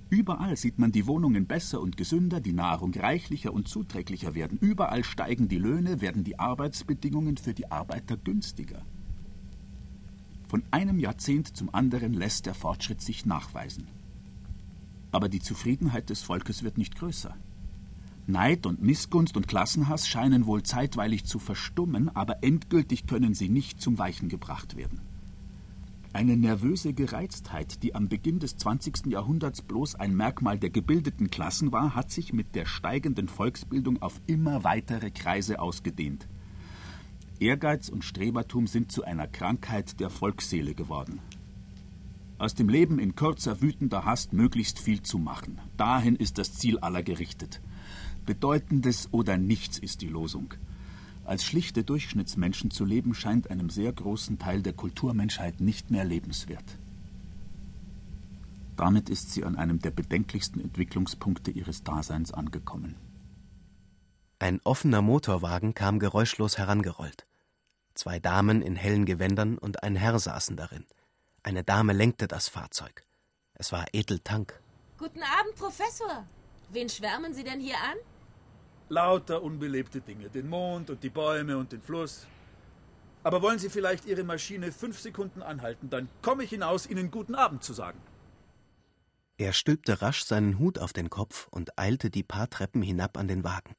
[0.09, 4.59] Überall sieht man die Wohnungen besser und gesünder, die Nahrung reichlicher und zuträglicher werden.
[4.59, 8.83] Überall steigen die Löhne, werden die Arbeitsbedingungen für die Arbeiter günstiger.
[10.49, 13.87] Von einem Jahrzehnt zum anderen lässt der Fortschritt sich nachweisen.
[15.12, 17.37] Aber die Zufriedenheit des Volkes wird nicht größer.
[18.30, 23.80] Neid und Missgunst und Klassenhass scheinen wohl zeitweilig zu verstummen, aber endgültig können sie nicht
[23.80, 25.00] zum Weichen gebracht werden.
[26.12, 29.06] Eine nervöse Gereiztheit, die am Beginn des 20.
[29.06, 34.20] Jahrhunderts bloß ein Merkmal der gebildeten Klassen war, hat sich mit der steigenden Volksbildung auf
[34.26, 36.26] immer weitere Kreise ausgedehnt.
[37.38, 41.20] Ehrgeiz und Strebertum sind zu einer Krankheit der Volksseele geworden.
[42.38, 45.60] Aus dem Leben in kurzer, wütender Hast möglichst viel zu machen.
[45.76, 47.60] Dahin ist das Ziel aller gerichtet.
[48.26, 50.54] Bedeutendes oder nichts ist die Losung.
[51.24, 56.78] Als schlichte Durchschnittsmenschen zu leben, scheint einem sehr großen Teil der Kulturmenschheit nicht mehr lebenswert.
[58.76, 62.96] Damit ist sie an einem der bedenklichsten Entwicklungspunkte ihres Daseins angekommen.
[64.38, 67.26] Ein offener Motorwagen kam geräuschlos herangerollt.
[67.94, 70.87] Zwei Damen in hellen Gewändern und ein Herr saßen darin.
[71.42, 73.04] Eine Dame lenkte das Fahrzeug.
[73.54, 74.59] Es war Edel Tank.
[74.96, 76.24] Guten Abend, Professor.
[76.70, 77.98] Wen schwärmen Sie denn hier an?
[78.90, 80.29] Lauter unbelebte Dinge.
[80.29, 82.26] Den Mond und die Bäume und den Fluss.
[83.22, 87.37] Aber wollen Sie vielleicht Ihre Maschine fünf Sekunden anhalten, dann komme ich hinaus, Ihnen guten
[87.37, 88.00] Abend zu sagen.
[89.38, 93.29] Er stülpte rasch seinen Hut auf den Kopf und eilte die paar Treppen hinab an
[93.29, 93.74] den Wagen.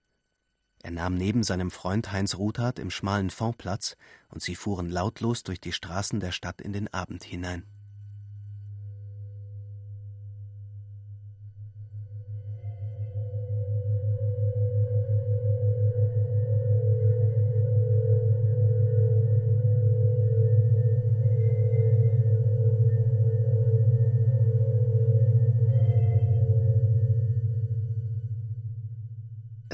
[0.82, 3.98] Er nahm neben seinem Freund Heinz Ruthardt im schmalen Fondplatz
[4.30, 7.68] und sie fuhren lautlos durch die Straßen der Stadt in den Abend hinein.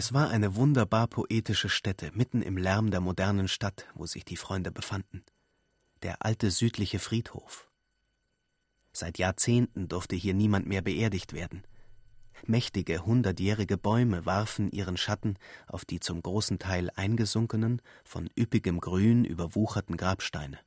[0.08, 4.38] Es war eine wunderbar poetische Stätte mitten im Lärm der modernen Stadt, wo sich die
[4.38, 5.22] Freunde befanden.
[6.02, 7.70] Der alte südliche Friedhof.
[8.94, 11.66] Seit Jahrzehnten durfte hier niemand mehr beerdigt werden.
[12.46, 19.26] Mächtige, hundertjährige Bäume warfen ihren Schatten auf die zum großen Teil eingesunkenen, von üppigem Grün
[19.26, 20.58] überwucherten Grabsteine.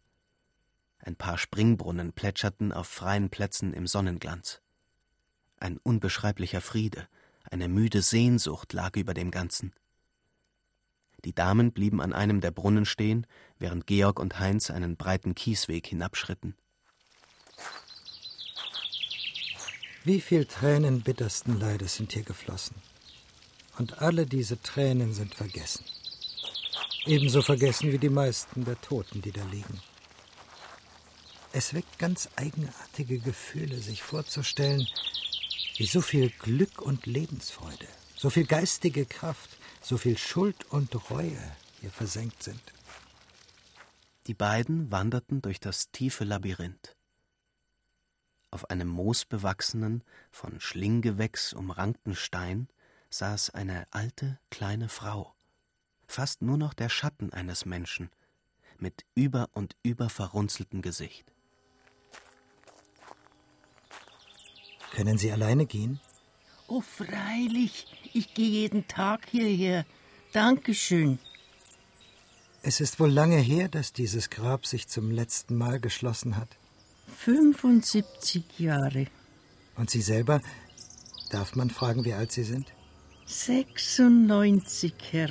[0.99, 4.61] Ein paar Springbrunnen plätscherten auf freien Plätzen im Sonnenglanz.
[5.57, 7.09] Ein unbeschreiblicher Friede,
[7.51, 9.73] eine müde Sehnsucht lag über dem Ganzen.
[11.25, 13.27] Die Damen blieben an einem der Brunnen stehen,
[13.59, 16.55] während Georg und Heinz einen breiten Kiesweg hinabschritten.
[20.05, 22.77] Wie viel Tränen bittersten Leides sind hier geflossen.
[23.77, 25.85] Und alle diese Tränen sind vergessen.
[27.05, 29.81] Ebenso vergessen wie die meisten der Toten, die da liegen.
[31.53, 34.87] Es weckt ganz eigenartige Gefühle, sich vorzustellen,
[35.81, 41.41] wie so viel Glück und Lebensfreude, so viel geistige Kraft, so viel Schuld und Reue
[41.81, 42.61] hier versenkt sind.
[44.27, 46.99] Die beiden wanderten durch das tiefe Labyrinth.
[48.51, 52.69] Auf einem moosbewachsenen, von Schlinggewächs umrankten Stein
[53.09, 55.35] saß eine alte, kleine Frau,
[56.07, 58.11] fast nur noch der Schatten eines Menschen
[58.77, 61.33] mit über und über verrunzeltem Gesicht.
[64.93, 66.01] Können Sie alleine gehen?
[66.69, 67.87] Oh, freilich.
[68.13, 69.85] Ich gehe jeden Tag hierher.
[70.33, 71.19] Dankeschön.
[72.63, 76.49] Es ist wohl lange her, dass dieses Grab sich zum letzten Mal geschlossen hat.
[77.19, 79.07] 75 Jahre.
[79.77, 80.41] Und Sie selber?
[81.31, 82.67] Darf man fragen, wie alt Sie sind?
[83.27, 85.31] 96, Herr.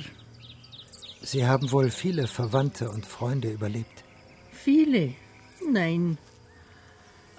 [1.22, 4.04] Sie haben wohl viele Verwandte und Freunde überlebt.
[4.50, 5.14] Viele?
[5.70, 6.18] Nein.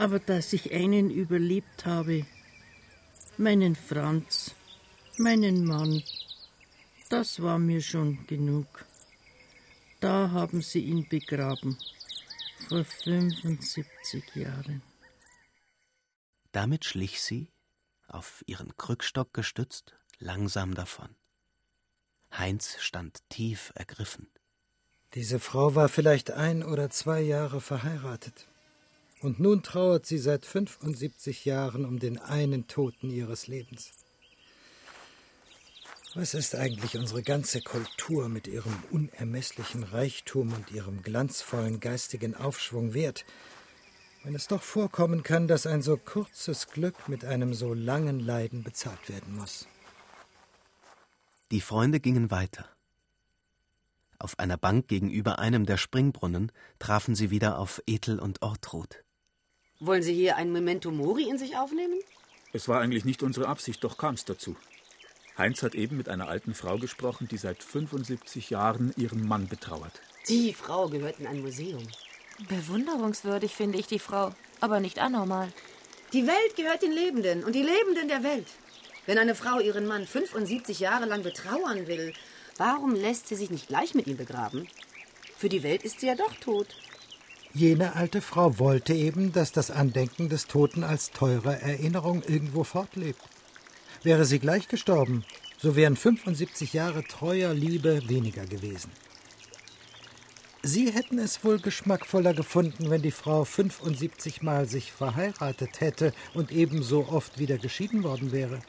[0.02, 2.26] Aber dass ich einen überlebt habe,
[3.38, 4.56] meinen Franz,
[5.20, 6.02] meinen Mann,
[7.12, 8.66] das war mir schon genug.
[10.00, 11.78] Da haben sie ihn begraben,
[12.68, 14.82] vor 75 Jahren.
[16.52, 17.52] Damit schlich sie,
[18.08, 21.16] auf ihren Krückstock gestützt, langsam davon.
[22.36, 24.32] Heinz stand tief ergriffen.
[25.14, 28.48] Diese Frau war vielleicht ein oder zwei Jahre verheiratet.
[29.22, 33.92] Und nun trauert sie seit 75 Jahren um den einen Toten ihres Lebens.
[36.16, 42.94] Was ist eigentlich unsere ganze Kultur mit ihrem unermesslichen Reichtum und ihrem glanzvollen geistigen Aufschwung
[42.94, 43.24] wert,
[44.24, 48.64] wenn es doch vorkommen kann, dass ein so kurzes Glück mit einem so langen Leiden
[48.64, 49.68] bezahlt werden muss?
[51.52, 52.68] Die Freunde gingen weiter.
[54.20, 59.04] Auf einer Bank gegenüber einem der Springbrunnen trafen sie wieder auf Ethel und Ortrud.
[59.84, 62.00] Wollen Sie hier ein Memento Mori in sich aufnehmen?
[62.54, 64.56] Es war eigentlich nicht unsere Absicht, doch kam es dazu.
[65.40, 70.00] Heinz hat eben mit einer alten Frau gesprochen, die seit 75 Jahren ihren Mann betrauert.
[70.30, 71.82] Die Frau gehört in ein Museum.
[72.48, 75.52] Bewunderungswürdig finde ich die Frau, aber nicht anormal.
[76.14, 78.48] Die Welt gehört den Lebenden und die Lebenden der Welt.
[79.08, 82.14] Wenn eine Frau ihren Mann 75 Jahre lang betrauern will,
[82.58, 84.68] warum lässt sie sich nicht gleich mit ihm begraben?
[85.40, 86.68] Für die Welt ist sie ja doch tot.
[87.54, 93.20] Jene alte Frau wollte eben, dass das Andenken des Toten als teure Erinnerung irgendwo fortlebt.
[94.04, 95.26] Wäre sie gleich gestorben,
[95.58, 98.90] so wären 75 Jahre treuer Liebe weniger gewesen.
[100.64, 106.52] Sie hätten es wohl geschmackvoller gefunden, wenn die Frau 75 Mal sich verheiratet hätte und
[106.52, 108.60] ebenso oft wieder geschieden worden wäre.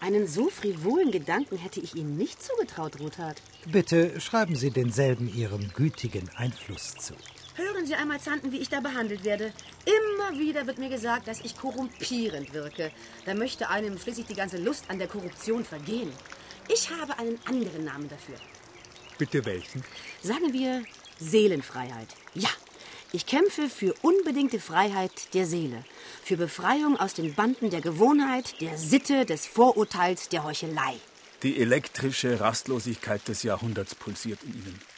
[0.00, 3.40] Einen so frivolen Gedanken hätte ich Ihnen nicht zugetraut, Ruthard.
[3.70, 7.14] Bitte schreiben Sie denselben Ihrem gütigen Einfluss zu.
[7.54, 9.52] Hören Sie einmal, Zanten, wie ich da behandelt werde.
[9.84, 12.90] Immer wieder wird mir gesagt, dass ich korrumpierend wirke.
[13.26, 16.10] Da möchte einem schließlich die ganze Lust an der Korruption vergehen.
[16.68, 18.36] Ich habe einen anderen Namen dafür.
[19.18, 19.84] Bitte welchen?
[20.22, 20.82] Sagen wir
[21.18, 22.08] Seelenfreiheit.
[22.34, 22.48] Ja,
[23.12, 25.84] ich kämpfe für unbedingte Freiheit der Seele,
[26.24, 30.94] für Befreiung aus den Banden der Gewohnheit, der Sitte, des Vorurteils, der Heuchelei.
[31.42, 34.91] Die elektrische Rastlosigkeit des Jahrhunderts pulsiert in Ihnen.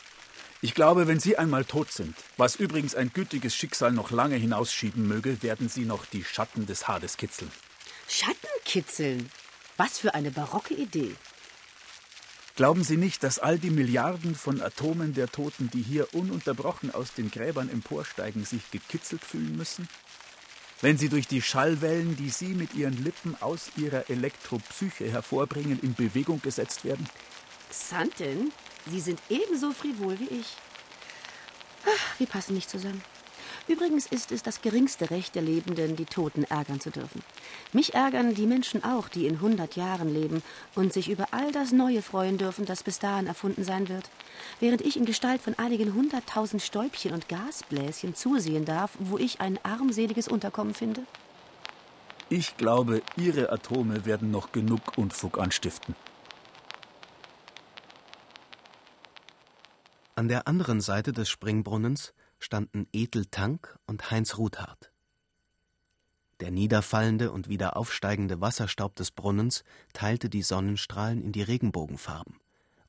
[0.65, 5.07] Ich glaube, wenn Sie einmal tot sind, was übrigens ein gütiges Schicksal noch lange hinausschieben
[5.07, 7.51] möge, werden Sie noch die Schatten des Hades kitzeln.
[8.09, 9.31] Schatten kitzeln?
[9.77, 11.17] Was für eine barocke Idee.
[12.57, 17.12] Glauben Sie nicht, dass all die Milliarden von Atomen der Toten, die hier ununterbrochen aus
[17.12, 19.87] den Gräbern emporsteigen, sich gekitzelt fühlen müssen?
[20.81, 25.93] Wenn sie durch die Schallwellen, die Sie mit Ihren Lippen aus Ihrer Elektropsyche hervorbringen, in
[25.93, 27.07] Bewegung gesetzt werden?
[27.69, 28.51] Xanten,
[28.87, 30.57] Sie sind ebenso frivol wie ich.
[31.87, 33.03] Ach, wir passen nicht zusammen.
[33.66, 37.22] Übrigens ist es das geringste Recht der Lebenden, die Toten ärgern zu dürfen.
[37.72, 40.43] Mich ärgern die Menschen auch, die in hundert Jahren leben
[40.74, 44.11] und sich über all das Neue freuen dürfen, das bis dahin erfunden sein wird.
[44.61, 49.59] Während ich in Gestalt von einigen hunderttausend Stäubchen und Gasbläschen zusehen darf, wo ich ein
[49.62, 51.03] armseliges Unterkommen finde.
[52.28, 55.95] Ich glaube, Ihre Atome werden noch genug Unfug anstiften.
[60.17, 64.93] An der anderen Seite des Springbrunnens standen Ethel Tank und Heinz Ruthard.
[66.39, 72.37] Der niederfallende und wieder aufsteigende Wasserstaub des Brunnens teilte die Sonnenstrahlen in die Regenbogenfarben,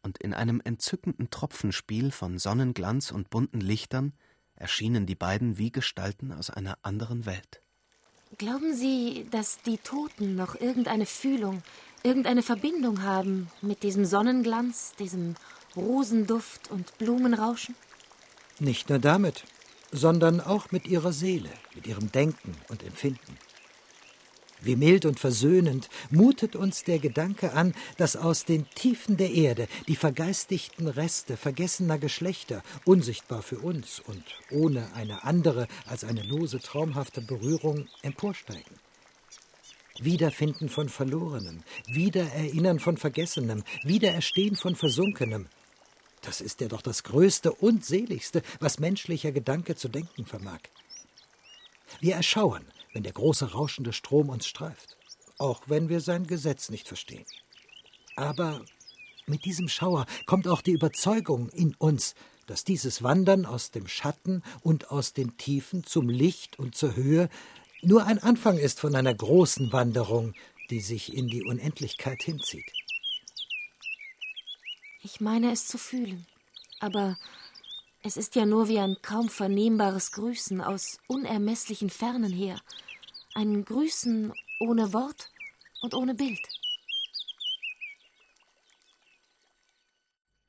[0.04, 4.14] und in einem entzückenden Tropfenspiel von Sonnenglanz und bunten Lichtern
[4.54, 7.64] erschienen die beiden wie Gestalten aus einer anderen Welt.
[8.38, 11.64] Glauben Sie, dass die Toten noch irgendeine Fühlung,
[12.04, 15.36] irgendeine Verbindung haben mit diesem Sonnenglanz, diesem
[15.76, 17.76] Rosenduft und Blumenrauschen?
[18.60, 19.44] Nicht nur damit,
[19.92, 23.38] sondern auch mit ihrer Seele, mit ihrem Denken und Empfinden.
[24.62, 29.68] Wie mild und versöhnend mutet uns der Gedanke an, dass aus den Tiefen der Erde
[29.88, 36.60] die vergeistigten Reste vergessener Geschlechter, unsichtbar für uns und ohne eine andere als eine lose,
[36.60, 38.80] traumhafte Berührung, emporsteigen.
[40.00, 45.48] Wiederfinden von Verlorenem, Wiedererinnern von Vergessenem, Wiedererstehen von Versunkenem,
[46.26, 50.60] Das ist ja doch das Größte und Seligste, was menschlicher Gedanke zu denken vermag.
[52.00, 54.98] Wir erschauern, wenn der große rauschende Strom uns streift,
[55.38, 57.26] auch wenn wir sein Gesetz nicht verstehen.
[58.16, 58.66] Aber
[59.28, 62.16] mit diesem Schauer kommt auch die Überzeugung in uns,
[62.48, 67.30] dass dieses Wandern aus dem Schatten und aus den Tiefen zum Licht und zur Höhe
[67.82, 70.34] nur ein Anfang ist von einer großen Wanderung,
[70.72, 72.66] die sich in die Unendlichkeit hinzieht.
[75.06, 76.26] Ich meine es zu fühlen,
[76.80, 77.16] aber
[78.02, 82.60] es ist ja nur wie ein kaum vernehmbares Grüßen aus unermesslichen Fernen her,
[83.36, 85.32] ein Grüßen ohne Wort
[85.84, 86.40] und ohne Bild.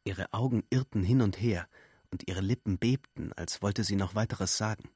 [0.04, 1.68] Ihre Augen irrten hin und her,
[2.10, 4.88] und ihre Lippen bebten, als wollte sie noch weiteres sagen.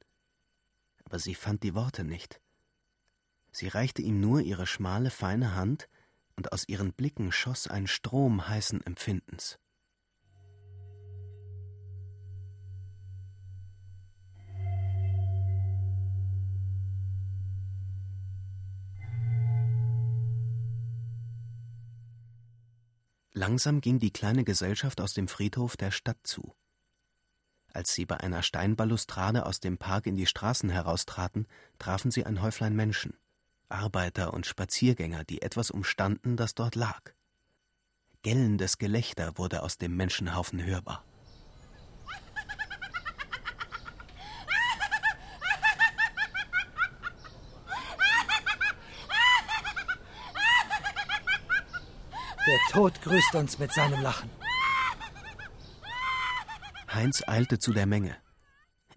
[1.05, 2.41] Aber sie fand die Worte nicht.
[3.53, 5.87] Sie reichte ihm nur ihre schmale, feine Hand,
[6.41, 9.59] und aus ihren Blicken schoss ein Strom heißen Empfindens.
[23.35, 26.55] Langsam ging die kleine Gesellschaft aus dem Friedhof der Stadt zu.
[27.75, 31.47] Als sie bei einer Steinbalustrade aus dem Park in die Straßen heraustraten,
[31.79, 33.20] trafen sie ein Häuflein Menschen,
[33.71, 37.01] Arbeiter und Spaziergänger, die etwas umstanden, das dort lag.
[38.23, 41.05] Gellendes Gelächter wurde aus dem Menschenhaufen hörbar.
[52.47, 54.31] Der Tod grüßt uns mit seinem Lachen.
[56.93, 58.17] Heinz eilte zu der Menge.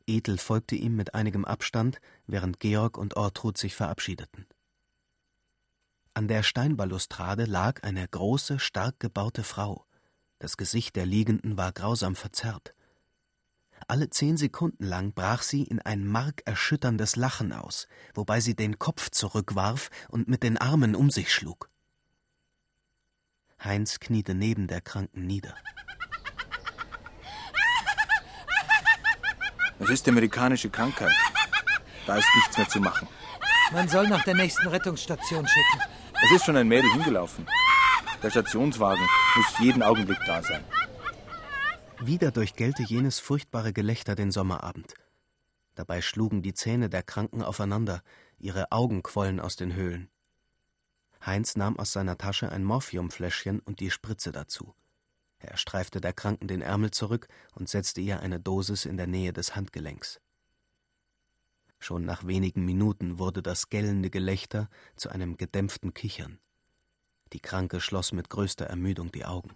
[0.07, 4.47] Ethel folgte ihm mit einigem Abstand, während Georg und Ortrud sich verabschiedeten.
[6.15, 9.87] An der Steinbalustrade lag eine große, stark gebaute Frau.
[10.37, 12.75] Das Gesicht der Liegenden war grausam verzerrt.
[13.87, 19.09] Alle zehn Sekunden lang brach sie in ein markerschütterndes Lachen aus, wobei sie den Kopf
[19.09, 21.71] zurückwarf und mit den Armen um sich schlug.
[23.61, 25.55] Heinz kniete neben der Kranken nieder.
[29.79, 31.11] Es ist die amerikanische Krankheit.
[32.05, 33.07] Da ist nichts mehr zu machen.
[33.71, 35.92] Man soll nach der nächsten Rettungsstation schicken.
[36.23, 37.45] Es ist schon ein Mädel hingelaufen.
[38.21, 39.05] Der Stationswagen
[39.35, 40.63] muss jeden Augenblick da sein.
[41.99, 44.93] Wieder durchgellte jenes furchtbare Gelächter den Sommerabend.
[45.75, 48.03] Dabei schlugen die Zähne der Kranken aufeinander,
[48.37, 50.09] ihre Augen quollen aus den Höhlen.
[51.25, 54.73] Heinz nahm aus seiner Tasche ein Morphiumfläschchen und die Spritze dazu.
[55.39, 59.33] Er streifte der Kranken den Ärmel zurück und setzte ihr eine Dosis in der Nähe
[59.33, 60.21] des Handgelenks.
[61.83, 66.39] Schon nach wenigen Minuten wurde das gellende Gelächter zu einem gedämpften Kichern.
[67.33, 69.49] Die Kranke schloss mit größter Ermüdung die Augen.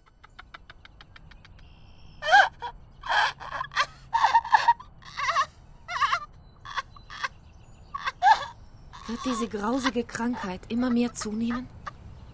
[9.06, 11.66] Wird diese grausige Krankheit immer mehr zunehmen?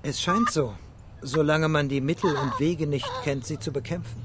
[0.02, 0.74] Es scheint so,
[1.22, 4.20] solange man die Mittel und Wege nicht kennt, sie zu bekämpfen.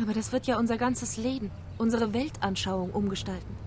[0.00, 3.63] Aber das wird ja unser ganzes Leben, unsere Weltanschauung umgestalten.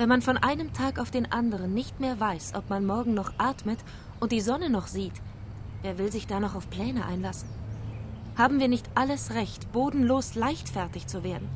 [0.00, 3.34] Wenn man von einem Tag auf den anderen nicht mehr weiß, ob man morgen noch
[3.36, 3.78] atmet
[4.18, 5.12] und die Sonne noch sieht,
[5.82, 7.50] wer will sich da noch auf Pläne einlassen?
[8.34, 11.46] Haben wir nicht alles Recht, bodenlos leichtfertig zu werden,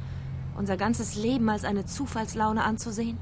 [0.59, 3.17] unser ganzes Leben als eine Zufallslaune anzusehen?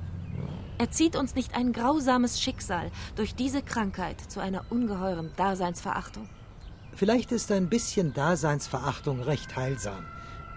[0.79, 6.29] Erzieht uns nicht ein grausames Schicksal durch diese Krankheit zu einer ungeheuren Daseinsverachtung?
[6.95, 10.05] Vielleicht ist ein bisschen Daseinsverachtung recht heilsam,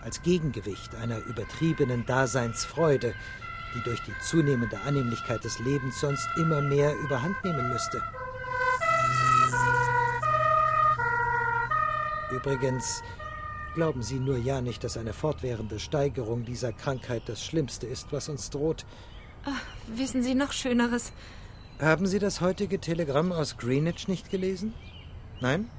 [0.02, 3.14] als Gegengewicht einer übertriebenen Daseinsfreude,
[3.76, 8.02] die durch die zunehmende Annehmlichkeit des Lebens sonst immer mehr überhand nehmen müsste.
[12.32, 13.04] Übrigens,
[13.76, 18.30] glauben Sie nur ja nicht, dass eine fortwährende Steigerung dieser Krankheit das Schlimmste ist, was
[18.30, 18.86] uns droht.
[19.46, 19.62] Ach,
[19.96, 21.12] wissen Sie noch Schöneres?
[21.80, 24.74] Haben Sie das heutige Telegramm aus Greenwich nicht gelesen?
[25.42, 25.70] Nein?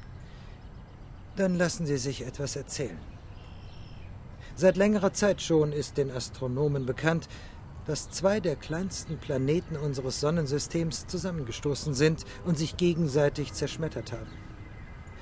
[1.36, 2.98] Dann lassen Sie sich etwas erzählen.
[4.54, 7.28] Seit längerer Zeit schon ist den Astronomen bekannt,
[7.86, 14.30] dass zwei der kleinsten Planeten unseres Sonnensystems zusammengestoßen sind und sich gegenseitig zerschmettert haben.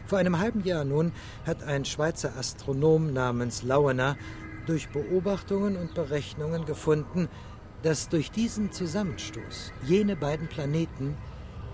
[0.06, 1.12] Vor einem halben Jahr nun
[1.46, 4.16] hat ein Schweizer Astronom namens Lauener
[4.66, 7.28] durch Beobachtungen und Berechnungen gefunden,
[7.82, 11.16] dass durch diesen Zusammenstoß jene beiden Planeten,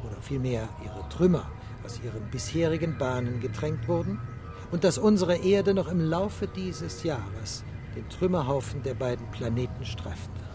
[0.05, 1.51] oder vielmehr ihre Trümmer,
[1.84, 4.20] aus ihren bisherigen Bahnen gedrängt wurden
[4.70, 7.64] und dass unsere Erde noch im Laufe dieses Jahres
[7.97, 10.49] den Trümmerhaufen der beiden Planeten streifen wird.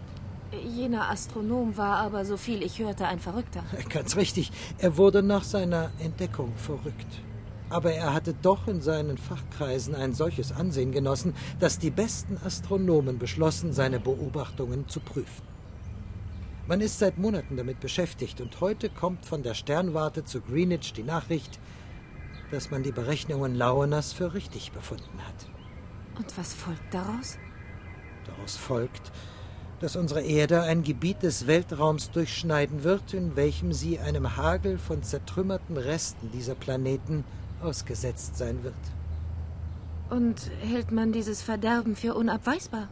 [0.64, 3.64] Jener Astronom war aber, so viel ich hörte, ein Verrückter.
[3.90, 4.52] Ganz richtig.
[4.78, 7.22] Er wurde nach seiner Entdeckung verrückt.
[7.70, 13.18] Aber er hatte doch in seinen Fachkreisen ein solches Ansehen genossen, dass die besten Astronomen
[13.18, 15.44] beschlossen, seine Beobachtungen zu prüfen.
[16.68, 21.04] Man ist seit Monaten damit beschäftigt und heute kommt von der Sternwarte zu Greenwich die
[21.04, 21.60] Nachricht,
[22.52, 25.48] dass man die Berechnungen Laueners für richtig befunden hat.
[26.18, 27.38] Und was folgt daraus?
[28.26, 29.12] Daraus folgt,
[29.80, 35.04] dass unsere Erde ein Gebiet des Weltraums durchschneiden wird, in welchem sie einem Hagel von
[35.04, 37.24] zertrümmerten Resten dieser Planeten
[37.62, 38.74] ausgesetzt sein wird.
[40.10, 42.90] Und hält man dieses Verderben für unabweisbar?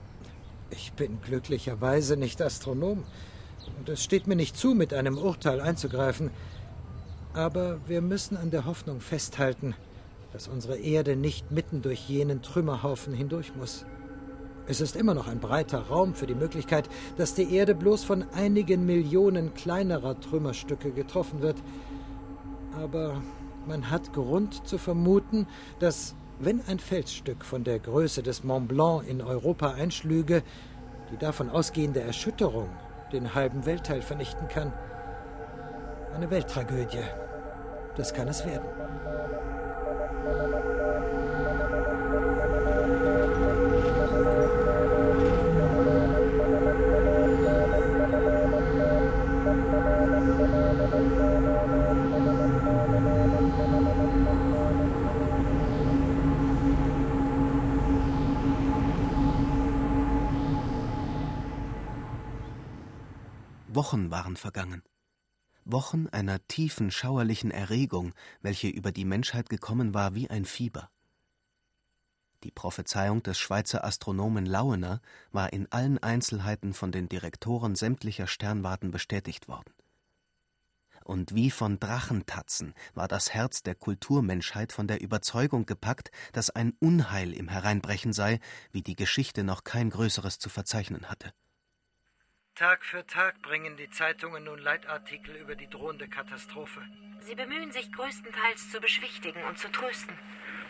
[0.72, 3.04] Ich bin glücklicherweise nicht Astronom.
[3.80, 6.32] Und es steht mir nicht zu, mit einem Urteil einzugreifen.
[7.34, 9.76] Aber wir müssen an der Hoffnung festhalten,
[10.34, 13.86] dass unsere Erde nicht mitten durch jenen Trümmerhaufen hindurch muss.
[14.66, 18.26] Es ist immer noch ein breiter Raum für die Möglichkeit, dass die Erde bloß von
[18.34, 21.58] einigen Millionen kleinerer Trümmerstücke getroffen wird.
[22.82, 23.22] Aber
[23.68, 25.48] man hat Grund zu vermuten,
[25.80, 30.44] dass, wenn ein Felsstück von der Größe des Mont Blanc in Europa einschlüge,
[31.12, 32.70] die davon ausgehende Erschütterung
[33.12, 34.74] den halben Weltteil vernichten kann.
[36.16, 37.04] Eine Welttragödie.
[37.96, 38.66] Das kann es werden.
[64.34, 64.82] Waren vergangen.
[65.64, 70.90] Wochen einer tiefen, schauerlichen Erregung, welche über die Menschheit gekommen war wie ein Fieber.
[72.44, 78.90] Die Prophezeiung des Schweizer Astronomen Lauener war in allen Einzelheiten von den Direktoren sämtlicher Sternwarten
[78.90, 79.74] bestätigt worden.
[81.04, 86.74] Und wie von Drachentatzen war das Herz der Kulturmenschheit von der Überzeugung gepackt, dass ein
[86.80, 88.40] Unheil im Hereinbrechen sei,
[88.72, 91.34] wie die Geschichte noch kein größeres zu verzeichnen hatte.
[92.56, 96.82] Tag für Tag bringen die Zeitungen nun Leitartikel über die drohende Katastrophe.
[97.22, 100.16] Sie bemühen sich größtenteils zu beschwichtigen und zu trösten.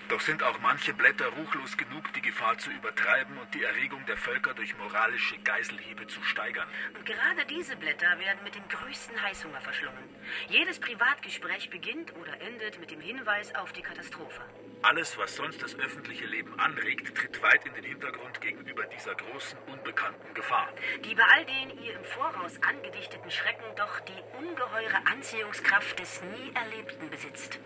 [0.07, 4.15] Doch sind auch manche Blätter ruchlos genug, die Gefahr zu übertreiben und die Erregung der
[4.15, 6.69] Völker durch moralische Geiselhiebe zu steigern.
[6.97, 10.03] Und gerade diese Blätter werden mit dem größten Heißhunger verschlungen.
[10.47, 14.41] Jedes Privatgespräch beginnt oder endet mit dem Hinweis auf die Katastrophe.
[14.83, 19.57] Alles, was sonst das öffentliche Leben anregt, tritt weit in den Hintergrund gegenüber dieser großen,
[19.71, 20.67] unbekannten Gefahr.
[21.05, 26.53] Die bei all den ihr im Voraus angedichteten Schrecken doch die ungeheure Anziehungskraft des nie
[26.53, 27.59] Erlebten besitzt.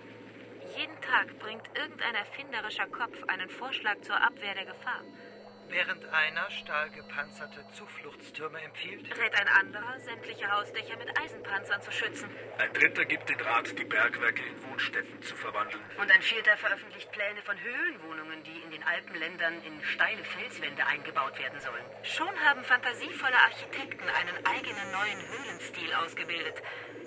[0.78, 5.02] Jeden Tag bringt irgendein erfinderischer Kopf einen Vorschlag zur Abwehr der Gefahr.
[5.70, 12.30] Während einer stahlgepanzerte Zufluchtstürme empfiehlt, rät ein anderer, sämtliche Hausdächer mit Eisenpanzern zu schützen.
[12.58, 15.84] Ein dritter gibt den Rat, die Bergwerke in Wohnstätten zu verwandeln.
[16.00, 17.58] Und ein vierter veröffentlicht Pläne von
[18.38, 21.84] Höhenwohnungen, die in den Alpenländern in steile Felswände eingebaut werden sollen.
[22.04, 26.62] Schon haben fantasievolle Architekten einen eigenen neuen Höhlenstil ausgebildet.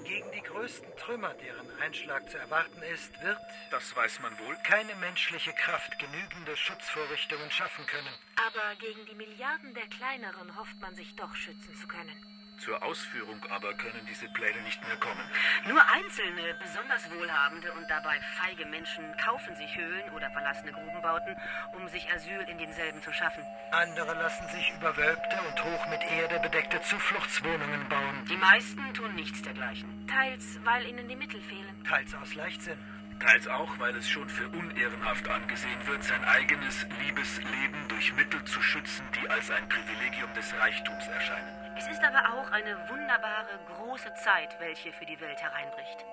[0.05, 3.39] Gegen die größten Trümmer, deren Einschlag zu erwarten ist, wird,
[3.71, 8.15] das weiß man wohl, keine menschliche Kraft genügende Schutzvorrichtungen schaffen können.
[8.37, 12.40] Aber gegen die Milliarden der kleineren hofft man sich doch schützen zu können.
[12.61, 15.25] Zur Ausführung aber können diese Pläne nicht mehr kommen.
[15.67, 21.35] Nur einzelne, besonders wohlhabende und dabei feige Menschen kaufen sich Höhlen oder verlassene Grubenbauten,
[21.73, 23.43] um sich Asyl in denselben zu schaffen.
[23.71, 28.27] Andere lassen sich überwölbte und hoch mit Erde bedeckte Zufluchtswohnungen bauen.
[28.29, 30.07] Die meisten tun nichts dergleichen.
[30.07, 31.85] Teils, weil ihnen die Mittel fehlen.
[31.89, 32.79] Teils aus Leichtsinn.
[33.21, 38.45] Teils auch, weil es schon für unehrenhaft angesehen wird, sein eigenes liebes Leben durch Mittel
[38.45, 41.60] zu schützen, die als ein Privilegium des Reichtums erscheinen.
[41.81, 46.05] Es ist aber auch eine wunderbare, große Zeit, welche für die Welt hereinbricht.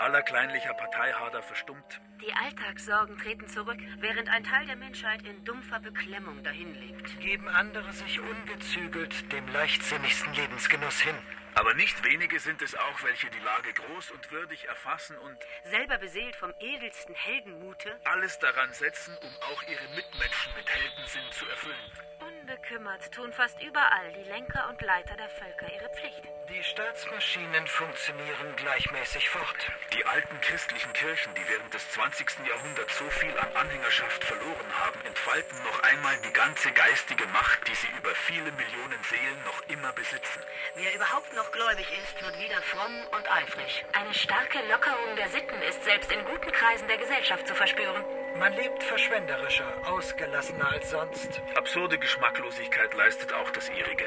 [0.00, 2.00] Aller kleinlicher Parteihader verstummt.
[2.20, 7.20] Die Alltagssorgen treten zurück, während ein Teil der Menschheit in dumpfer Beklemmung dahinlebt.
[7.20, 11.14] Geben andere sich ungezügelt dem leichtsinnigsten Lebensgenuss hin.
[11.54, 15.98] Aber nicht wenige sind es auch, welche die Lage groß und würdig erfassen und selber
[15.98, 21.92] beseelt vom edelsten Heldenmute alles daran setzen, um auch ihre Mitmenschen mit Heldensinn zu erfüllen.
[22.20, 26.22] Unbekümmert tun fast überall die Lenker und Leiter der Völker ihre Pflicht.
[26.50, 29.72] Die Staatsmaschinen funktionieren gleichmäßig fort.
[29.92, 32.46] Die alten christlichen Kirchen, die während des 20.
[32.46, 37.74] Jahrhunderts so viel an Anhängerschaft verloren haben, entfalten noch einmal die ganze geistige Macht, die
[37.74, 40.40] sie über viele Millionen Seelen noch immer besitzen.
[40.76, 43.84] Wer überhaupt noch gläubig ist, wird wieder fromm und eifrig.
[43.92, 48.04] Eine starke Lockerung der Sitten ist selbst in guten Kreisen der Gesellschaft zu verspüren.
[48.38, 51.40] Man lebt verschwenderischer, ausgelassener als sonst.
[51.54, 54.06] Absurde Geschmacklosigkeit leistet auch das ihrige.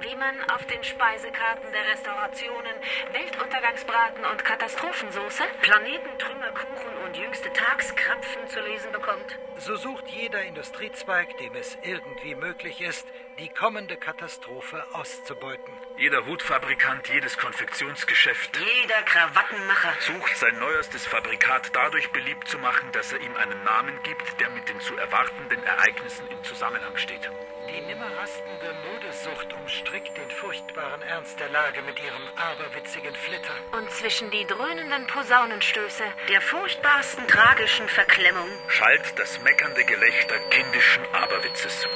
[0.00, 2.76] Wie man auf den Speisekarten der Restaurationen
[3.12, 9.38] Weltuntergangsbraten und Katastrophensoße, Planetentrümmerkuchen und jüngste Tagskrapfen zu lesen bekommt.
[9.58, 13.06] So sucht jeder Industriezweig, dem es irgendwie möglich ist,
[13.38, 15.72] die kommende Katastrophe auszubeuten.
[15.96, 19.92] Jeder Hutfabrikant, jedes Konfektionsgeschäft Jeder Krawattenmacher.
[20.00, 24.50] sucht sein neuestes Fabrikat dadurch beliebt zu machen, dass er ihm einen Namen gibt, der
[24.50, 27.30] mit den zu erwartenden Ereignissen im Zusammenhang steht.
[27.68, 33.54] Die nimmer rastende Modesucht umstrickt den furchtbaren Ernst der Lage mit ihrem aberwitzigen Flitter.
[33.72, 41.86] Und zwischen die dröhnenden Posaunenstöße der furchtbarsten tragischen Verklemmung Schallt das meckernde Gelächter kindischen Aberwitzes.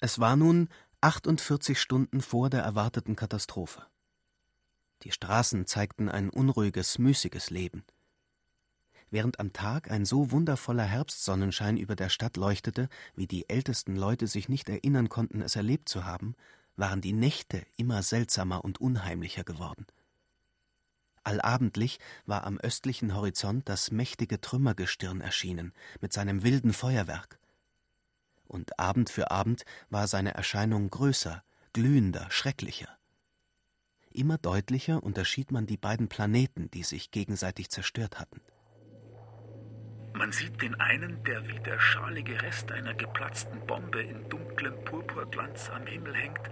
[0.00, 0.68] Es war nun
[1.00, 3.86] 48 Stunden vor der erwarteten Katastrophe.
[5.04, 7.84] Die Straßen zeigten ein unruhiges, müßiges Leben.
[9.10, 14.26] Während am Tag ein so wundervoller Herbstsonnenschein über der Stadt leuchtete, wie die ältesten Leute
[14.26, 16.34] sich nicht erinnern konnten, es erlebt zu haben,
[16.74, 19.86] waren die Nächte immer seltsamer und unheimlicher geworden.
[21.24, 25.72] Allabendlich war am östlichen Horizont das mächtige Trümmergestirn erschienen
[26.02, 27.38] mit seinem wilden Feuerwerk.
[28.46, 32.98] Und Abend für Abend war seine Erscheinung größer, glühender, schrecklicher.
[34.10, 38.40] Immer deutlicher unterschied man die beiden Planeten, die sich gegenseitig zerstört hatten.
[40.12, 45.70] Man sieht den einen, der wie der schalige Rest einer geplatzten Bombe in dunklem Purpurglanz
[45.70, 46.50] am Himmel hängt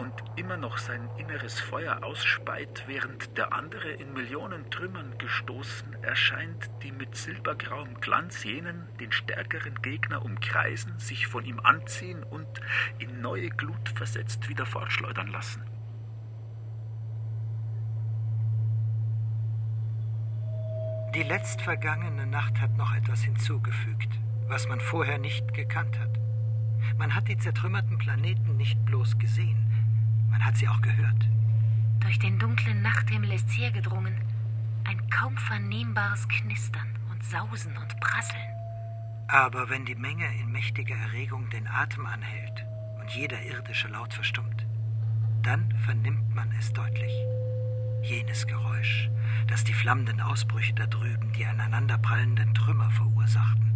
[0.00, 6.70] und immer noch sein inneres Feuer ausspeit, während der andere in Millionen Trümmern gestoßen erscheint,
[6.82, 12.48] die mit silbergrauem Glanz jenen, den stärkeren Gegner umkreisen, sich von ihm anziehen und
[12.98, 15.62] in neue Glut versetzt wieder fortschleudern lassen.
[21.14, 24.08] Die letztvergangene Nacht hat noch etwas hinzugefügt,
[24.48, 26.18] was man vorher nicht gekannt hat.
[26.96, 29.69] Man hat die zertrümmerten Planeten nicht bloß gesehen,
[30.30, 31.28] man hat sie auch gehört.
[32.00, 34.14] Durch den dunklen Nachthimmel ist hergedrungen
[34.84, 38.40] ein kaum vernehmbares Knistern und Sausen und Prasseln.
[39.28, 42.66] Aber wenn die Menge in mächtiger Erregung den Atem anhält
[43.00, 44.66] und jeder irdische Laut verstummt,
[45.42, 47.12] dann vernimmt man es deutlich.
[48.02, 49.08] Jenes Geräusch,
[49.46, 53.72] das die flammenden Ausbrüche da drüben, die aneinanderprallenden Trümmer verursachten.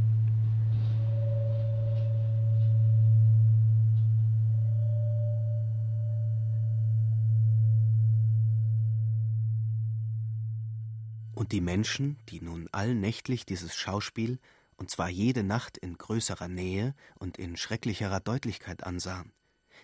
[11.35, 14.39] Und die Menschen, die nun allnächtlich dieses Schauspiel,
[14.77, 19.33] und zwar jede Nacht in größerer Nähe und in schrecklicherer Deutlichkeit ansahen,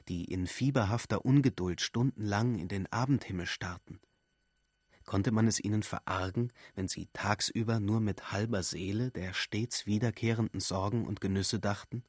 [0.08, 4.00] die in fieberhafter Ungeduld stundenlang in den Abendhimmel starrten,
[5.06, 10.60] konnte man es ihnen verargen, wenn sie tagsüber nur mit halber Seele der stets wiederkehrenden
[10.60, 12.04] Sorgen und Genüsse dachten,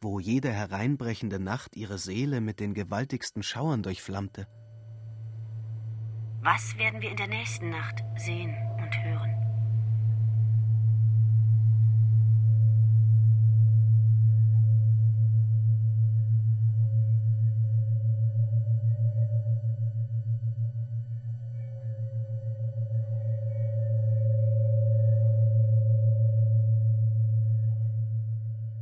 [0.00, 4.46] wo jede hereinbrechende Nacht ihre Seele mit den gewaltigsten Schauern durchflammte?
[6.42, 8.56] Was werden wir in der nächsten Nacht sehen
[8.88, 9.34] und hören?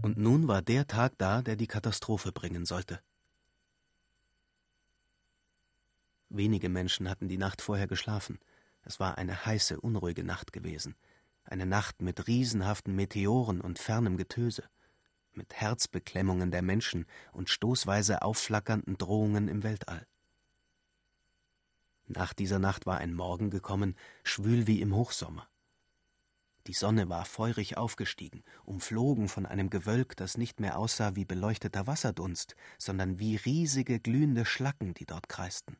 [0.02, 3.00] Und nun war der Tag da, der die Katastrophe bringen sollte.
[6.28, 8.38] Wenige Menschen hatten die Nacht vorher geschlafen.
[8.86, 10.94] Es war eine heiße, unruhige Nacht gewesen.
[11.42, 14.62] Eine Nacht mit riesenhaften Meteoren und fernem Getöse,
[15.32, 20.06] mit Herzbeklemmungen der Menschen und stoßweise aufflackernden Drohungen im Weltall.
[22.06, 25.48] Nach dieser Nacht war ein Morgen gekommen, schwül wie im Hochsommer.
[26.68, 31.88] Die Sonne war feurig aufgestiegen, umflogen von einem Gewölk, das nicht mehr aussah wie beleuchteter
[31.88, 35.76] Wasserdunst, sondern wie riesige glühende Schlacken, die dort kreisten.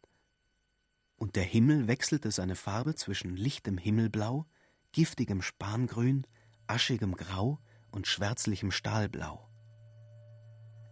[1.17, 4.47] Und der Himmel wechselte seine Farbe zwischen lichtem Himmelblau,
[4.93, 6.27] giftigem Spangrün,
[6.67, 7.59] aschigem Grau
[7.91, 9.49] und schwärzlichem Stahlblau.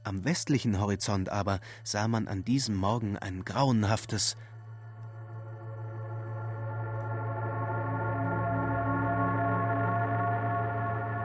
[0.03, 4.37] Am westlichen Horizont aber sah man an diesem Morgen ein grauenhaftes,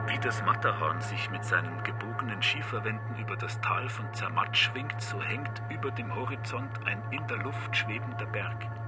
[0.06, 5.22] Wie das Matterhorn sich mit seinen gebogenen Schieferwänden über das Tal von Zermatt schwingt, so
[5.22, 8.79] hängt über dem Horizont ein in der Luft schwebender Berg.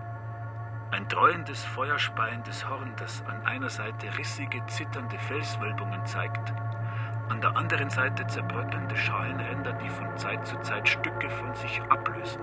[0.93, 6.53] Ein dräuendes, feuerspeiendes Horn, das an einer Seite rissige, zitternde Felswölbungen zeigt,
[7.31, 12.43] an der anderen Seite zerbröckelnde Schalenränder, die von Zeit zu Zeit Stücke von sich ablösen.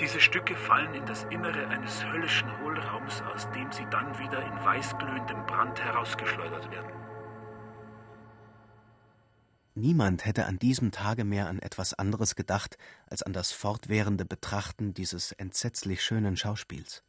[0.00, 4.64] Diese Stücke fallen in das Innere eines höllischen Hohlraums, aus dem sie dann wieder in
[4.64, 6.90] weißglühendem Brand herausgeschleudert werden.
[9.76, 14.94] Niemand hätte an diesem Tage mehr an etwas anderes gedacht als an das fortwährende Betrachten
[14.94, 17.04] dieses entsetzlich schönen Schauspiels.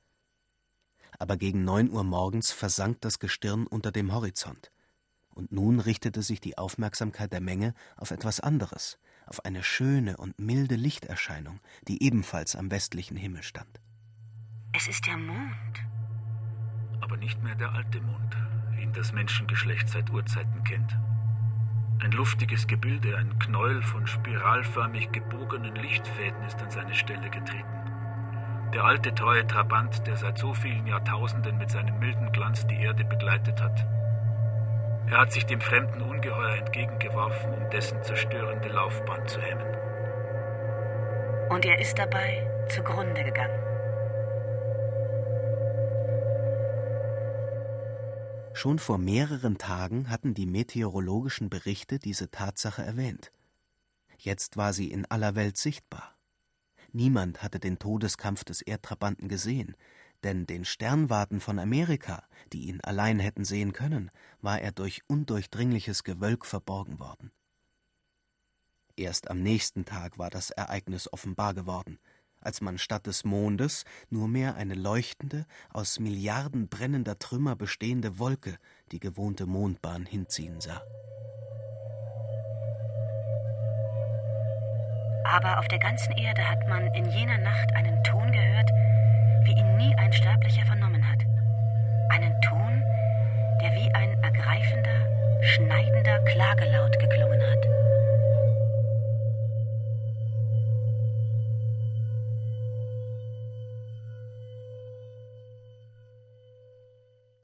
[1.19, 4.71] Aber gegen neun Uhr morgens versank das Gestirn unter dem Horizont,
[5.29, 10.37] und nun richtete sich die Aufmerksamkeit der Menge auf etwas anderes, auf eine schöne und
[10.39, 13.79] milde Lichterscheinung, die ebenfalls am westlichen Himmel stand.
[14.75, 15.83] Es ist der Mond.
[17.01, 18.37] Aber nicht mehr der alte Mond,
[18.71, 20.97] wie ihn das Menschengeschlecht seit Urzeiten kennt.
[22.01, 27.82] Ein luftiges Gebilde, ein Knäuel von spiralförmig gebogenen Lichtfäden ist an seine Stelle getreten.
[28.73, 33.05] Der alte treue Trabant, der seit so vielen Jahrtausenden mit seinem milden Glanz die Erde
[33.05, 33.85] begleitet hat.
[35.11, 39.75] Er hat sich dem fremden Ungeheuer entgegengeworfen, um dessen zerstörende Laufbahn zu hemmen.
[41.49, 43.59] Und er ist dabei zugrunde gegangen.
[48.53, 53.31] Schon vor mehreren Tagen hatten die meteorologischen Berichte diese Tatsache erwähnt.
[54.17, 56.12] Jetzt war sie in aller Welt sichtbar.
[56.93, 59.75] Niemand hatte den Todeskampf des Erdtrabanten gesehen,
[60.23, 62.23] denn den Sternwarten von Amerika,
[62.53, 67.31] die ihn allein hätten sehen können, war er durch undurchdringliches Gewölk verborgen worden.
[68.95, 71.97] Erst am nächsten Tag war das Ereignis offenbar geworden,
[72.39, 78.57] als man statt des Mondes nur mehr eine leuchtende, aus Milliarden brennender Trümmer bestehende Wolke
[78.91, 80.83] die gewohnte Mondbahn hinziehen sah.
[85.23, 88.69] Aber auf der ganzen Erde hat man in jener Nacht einen Ton gehört,
[89.45, 91.19] wie ihn nie ein Sterblicher vernommen hat.
[92.09, 92.83] Einen Ton,
[93.61, 97.73] der wie ein ergreifender, schneidender Klagelaut geklungen hat.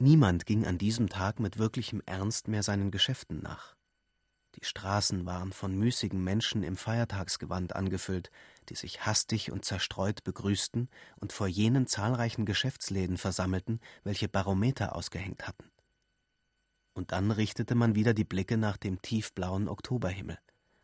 [0.02, 3.79] Niemand ging an diesem Tag mit wirklichem Ernst mehr seinen Geschäften nach.
[4.60, 8.30] Die Straßen waren von müßigen Menschen im Feiertagsgewand angefüllt,
[8.68, 15.48] die sich hastig und zerstreut begrüßten und vor jenen zahlreichen Geschäftsläden versammelten, welche Barometer ausgehängt
[15.48, 15.72] hatten.
[16.94, 20.38] Und dann richtete man wieder die Blicke nach dem tiefblauen Oktoberhimmel,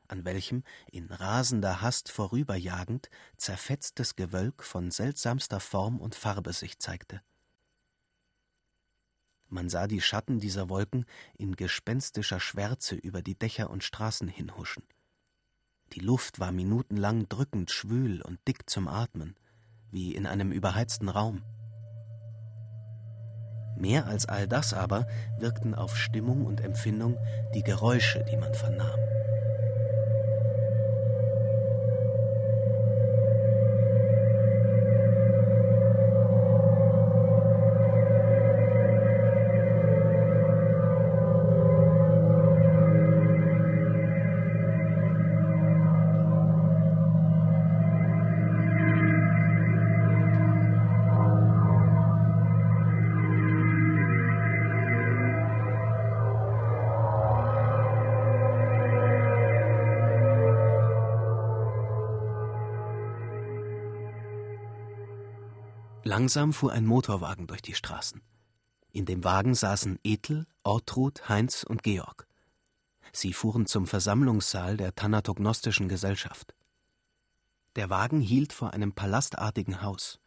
[0.07, 7.21] an welchem, in rasender Hast vorüberjagend, zerfetztes Gewölk von seltsamster Form und Farbe sich zeigte.
[9.49, 11.05] Man sah die Schatten dieser Wolken
[11.37, 14.83] in gespenstischer Schwärze über die Dächer und Straßen hinhuschen.
[15.93, 19.35] Die Luft war minutenlang drückend schwül und dick zum Atmen,
[19.91, 21.43] wie in einem überheizten Raum.
[23.77, 27.17] Mehr als all das aber wirkten auf Stimmung und Empfindung
[27.53, 28.99] die Geräusche, die man vernahm.
[66.17, 68.21] Langsam fuhr ein Motorwagen durch die Straßen.
[68.93, 72.25] In dem Wagen saßen Ethel, Ortrud, Heinz und Georg.
[73.11, 76.55] Sie fuhren zum Versammlungssaal der Thanatognostischen Gesellschaft.
[77.75, 80.21] Der Wagen hielt vor einem palastartigen Haus.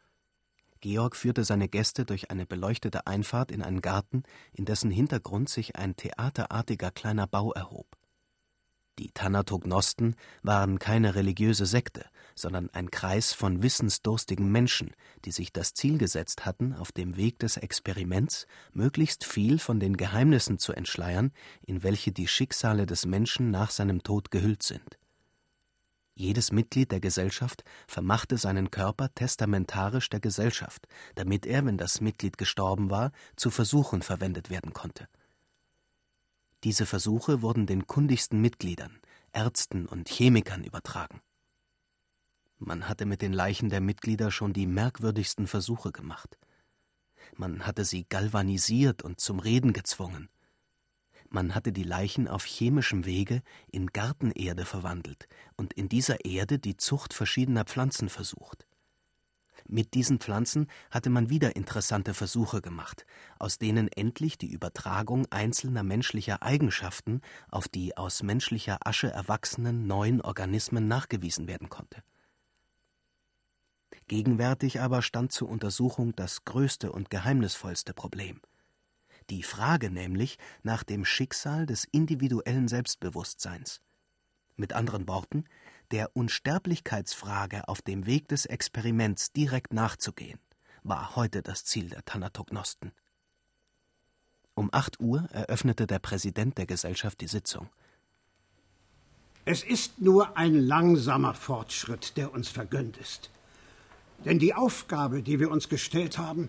[0.81, 5.77] Georg führte seine Gäste durch eine beleuchtete Einfahrt in einen Garten, in dessen Hintergrund sich
[5.77, 7.97] ein theaterartiger kleiner Bau erhob.
[8.99, 12.05] Die Thanatognosten waren keine religiöse Sekte,
[12.39, 14.93] sondern ein Kreis von wissensdurstigen Menschen,
[15.25, 19.97] die sich das Ziel gesetzt hatten, auf dem Weg des Experiments möglichst viel von den
[19.97, 21.33] Geheimnissen zu entschleiern,
[21.67, 24.99] in welche die Schicksale des Menschen nach seinem Tod gehüllt sind.
[26.15, 32.39] Jedes Mitglied der Gesellschaft vermachte seinen Körper testamentarisch der Gesellschaft, damit er, wenn das Mitglied
[32.39, 35.07] gestorben war, zu Versuchen verwendet werden konnte.
[36.65, 38.99] Diese Versuche wurden den kundigsten Mitgliedern,
[39.33, 41.21] Ärzten und Chemikern übertragen.
[42.59, 46.39] Man hatte mit den Leichen der Mitglieder schon die merkwürdigsten Versuche gemacht.
[47.37, 50.29] Man hatte sie galvanisiert und zum Reden gezwungen.
[51.31, 56.77] Man hatte die Leichen auf chemischem Wege in Gartenerde verwandelt und in dieser Erde die
[56.77, 58.67] Zucht verschiedener Pflanzen versucht.
[59.67, 63.05] Mit diesen Pflanzen hatte man wieder interessante Versuche gemacht,
[63.39, 70.23] aus denen endlich die Übertragung einzelner menschlicher Eigenschaften auf die aus menschlicher Asche erwachsenen neuen
[70.23, 72.03] Organismen nachgewiesen werden konnte.
[74.09, 78.41] Gegenwärtig aber stand zur Untersuchung das größte und geheimnisvollste Problem.
[79.29, 83.83] Die Frage nämlich nach dem Schicksal des individuellen Selbstbewusstseins,
[84.57, 85.45] Mit anderen Worten,
[85.91, 90.41] der Unsterblichkeitsfrage auf dem Weg des Experiments direkt nachzugehen,
[90.83, 92.93] war heute das Ziel der Thanatognosten.
[94.55, 97.69] Um 8 Uhr eröffnete der Präsident der Gesellschaft die Sitzung.
[99.45, 103.31] Es ist nur ein langsamer Fortschritt, der uns vergönnt ist.
[104.25, 106.49] Denn die Aufgabe, die wir uns gestellt haben,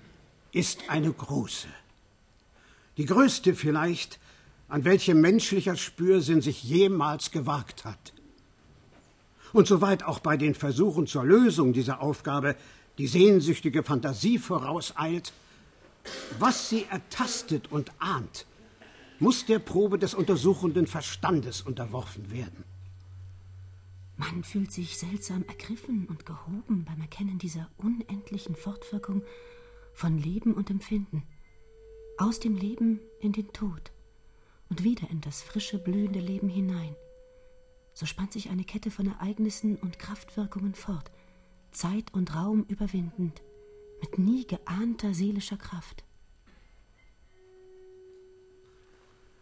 [0.52, 1.68] ist eine große.
[2.98, 4.20] Die größte vielleicht,
[4.68, 8.14] an welche menschlicher Spürsinn sich jemals gewagt hat.
[9.54, 12.56] Und soweit auch bei den Versuchen zur Lösung dieser Aufgabe
[12.98, 15.34] die sehnsüchtige Fantasie vorauseilt,
[16.38, 18.46] was sie ertastet und ahnt,
[19.20, 22.64] muss der Probe des untersuchenden Verstandes unterworfen werden.
[24.20, 29.24] Man fühlt sich seltsam ergriffen und gehoben beim Erkennen dieser unendlichen Fortwirkung
[29.94, 31.24] von Leben und Empfinden.
[32.18, 33.94] Aus dem Leben in den Tod
[34.70, 36.98] und wieder in das frische, blühende Leben hinein.
[37.94, 41.12] So spannt sich eine Kette von Ereignissen und Kraftwirkungen fort,
[41.72, 43.42] Zeit und Raum überwindend,
[44.02, 46.04] mit nie geahnter seelischer Kraft.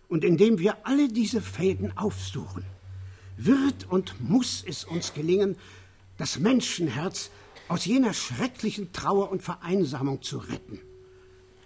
[0.08, 2.64] Und indem wir alle diese Fäden aufsuchen,
[3.38, 5.56] wird und muss es uns gelingen,
[6.18, 7.30] das Menschenherz
[7.68, 10.80] aus jener schrecklichen Trauer und Vereinsamung zu retten,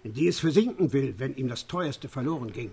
[0.03, 2.72] in die es versinken will, wenn ihm das Teuerste verloren ging.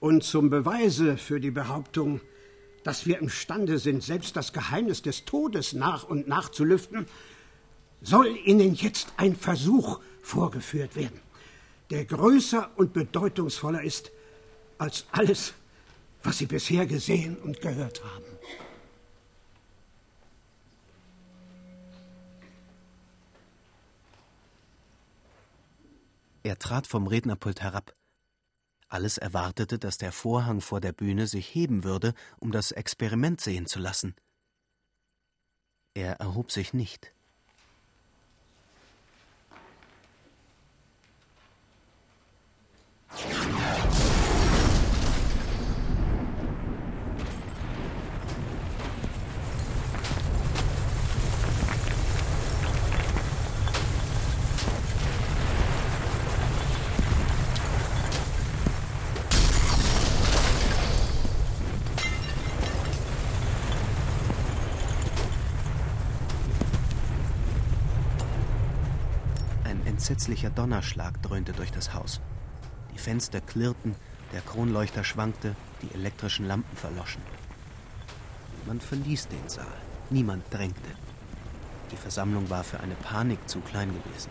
[0.00, 2.20] Und zum Beweise für die Behauptung,
[2.84, 7.06] dass wir imstande sind, selbst das Geheimnis des Todes nach und nach zu lüften,
[8.00, 11.20] soll Ihnen jetzt ein Versuch vorgeführt werden,
[11.90, 14.12] der größer und bedeutungsvoller ist
[14.78, 15.54] als alles,
[16.28, 18.24] was Sie bisher gesehen und gehört haben.
[26.42, 27.94] Er trat vom Rednerpult herab.
[28.88, 33.64] Alles erwartete, dass der Vorhang vor der Bühne sich heben würde, um das Experiment sehen
[33.64, 34.14] zu lassen.
[35.94, 37.10] Er erhob sich nicht.
[70.08, 72.22] Entsetzlicher Donnerschlag dröhnte durch das Haus.
[72.94, 73.94] Die Fenster klirrten,
[74.32, 77.20] der Kronleuchter schwankte, die elektrischen Lampen verloschen.
[78.66, 79.66] Man verließ den Saal.
[80.08, 80.90] Niemand drängte.
[81.92, 84.30] Die Versammlung war für eine Panik zu klein gewesen.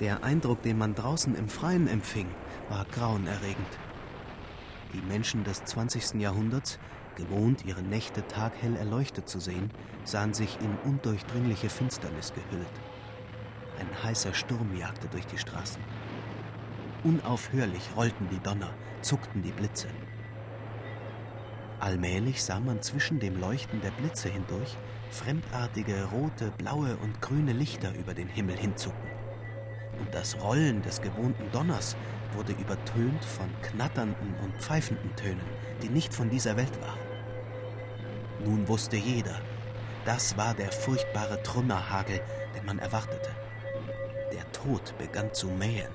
[0.00, 2.28] Der Eindruck, den man draußen im Freien empfing,
[2.70, 3.68] war grauenerregend.
[4.94, 6.22] Die Menschen des 20.
[6.22, 6.78] Jahrhunderts
[7.16, 9.70] Gewohnt, ihre Nächte taghell erleuchtet zu sehen,
[10.04, 12.66] sahen sich in undurchdringliche Finsternis gehüllt.
[13.78, 15.82] Ein heißer Sturm jagte durch die Straßen.
[17.04, 18.70] Unaufhörlich rollten die Donner,
[19.02, 19.88] zuckten die Blitze.
[21.80, 24.76] Allmählich sah man zwischen dem Leuchten der Blitze hindurch
[25.10, 29.21] fremdartige rote, blaue und grüne Lichter über den Himmel hinzucken.
[29.98, 31.96] Und das Rollen des gewohnten Donners
[32.34, 35.46] wurde übertönt von knatternden und pfeifenden Tönen,
[35.82, 36.98] die nicht von dieser Welt waren.
[38.44, 39.40] Nun wusste jeder,
[40.04, 42.20] das war der furchtbare Trümmerhagel,
[42.56, 43.30] den man erwartete.
[44.32, 45.92] Der Tod begann zu mähen.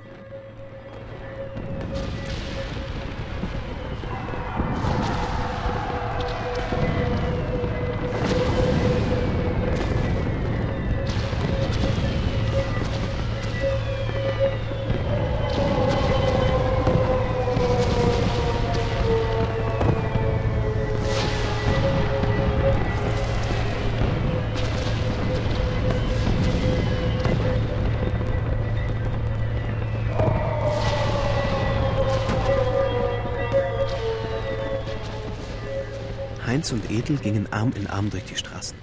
[36.68, 38.78] Heinz und Ethel gingen Arm in Arm durch die Straßen.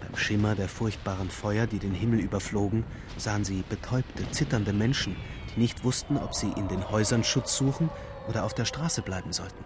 [0.00, 2.82] Beim Schimmer der furchtbaren Feuer, die den Himmel überflogen,
[3.16, 5.14] sahen sie betäubte, zitternde Menschen,
[5.54, 7.90] die nicht wussten, ob sie in den Häusern Schutz suchen
[8.26, 9.64] oder auf der Straße bleiben sollten.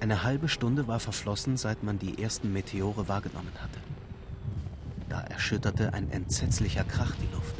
[0.00, 3.78] Eine halbe Stunde war verflossen, seit man die ersten Meteore wahrgenommen hatte.
[5.08, 7.54] Da erschütterte ein entsetzlicher Krach die Luft.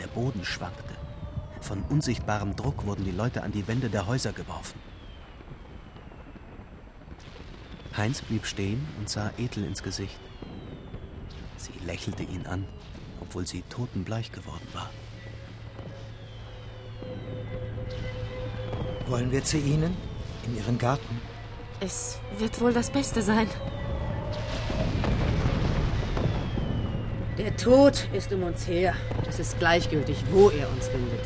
[0.00, 0.94] Der Boden schwankte.
[1.60, 4.78] Von unsichtbarem Druck wurden die Leute an die Wände der Häuser geworfen.
[7.96, 10.18] Heinz blieb stehen und sah Ethel ins Gesicht.
[11.56, 12.66] Sie lächelte ihn an,
[13.20, 14.90] obwohl sie totenbleich geworden war.
[19.06, 19.96] Wollen wir zu Ihnen?
[20.46, 21.20] In Ihren Garten?
[21.80, 23.48] Es wird wohl das Beste sein.
[27.38, 28.94] Der Tod ist um uns her.
[29.28, 31.20] Es ist gleichgültig, wo er uns findet.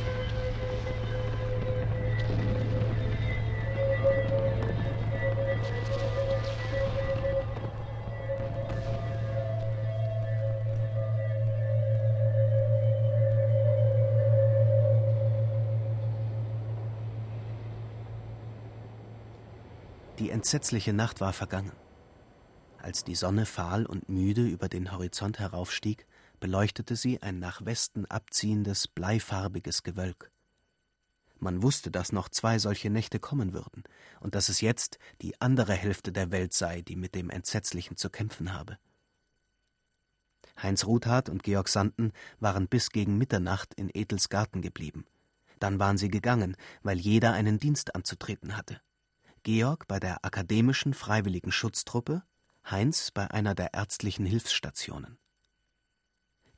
[20.38, 21.72] Entsetzliche Nacht war vergangen.
[22.80, 26.06] Als die Sonne fahl und müde über den Horizont heraufstieg,
[26.38, 30.30] beleuchtete sie ein nach Westen abziehendes, bleifarbiges Gewölk.
[31.40, 33.82] Man wusste, dass noch zwei solche Nächte kommen würden
[34.20, 38.08] und dass es jetzt die andere Hälfte der Welt sei, die mit dem Entsetzlichen zu
[38.08, 38.78] kämpfen habe.
[40.62, 45.04] Heinz Ruthard und Georg Sanden waren bis gegen Mitternacht in Ethels Garten geblieben.
[45.58, 48.80] Dann waren sie gegangen, weil jeder einen Dienst anzutreten hatte.
[49.48, 52.22] Georg bei der akademischen freiwilligen Schutztruppe,
[52.70, 55.16] Heinz bei einer der ärztlichen Hilfsstationen.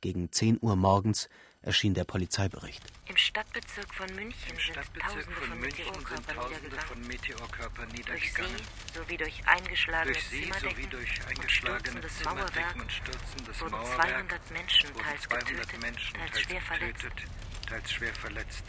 [0.01, 1.29] Gegen 10 Uhr morgens
[1.61, 2.83] erschien der Polizeibericht.
[3.05, 8.57] Im Stadtbezirk von München sind Tausende von Meteorkörpern Meteorkörper Durch niedergegangen.
[8.57, 12.91] sie sowie durch eingeschlagene Durch sie Zimmerdecken sowie durch und eingeschlagene stürzendes Zimmerdecken Mauerwerk und
[12.91, 17.23] stürzendes wurden Mauerwerk 200 Menschen wurden teils 200 getötet, Menschen teils teils schwer getötet,
[17.69, 18.65] teils schwer verletzt.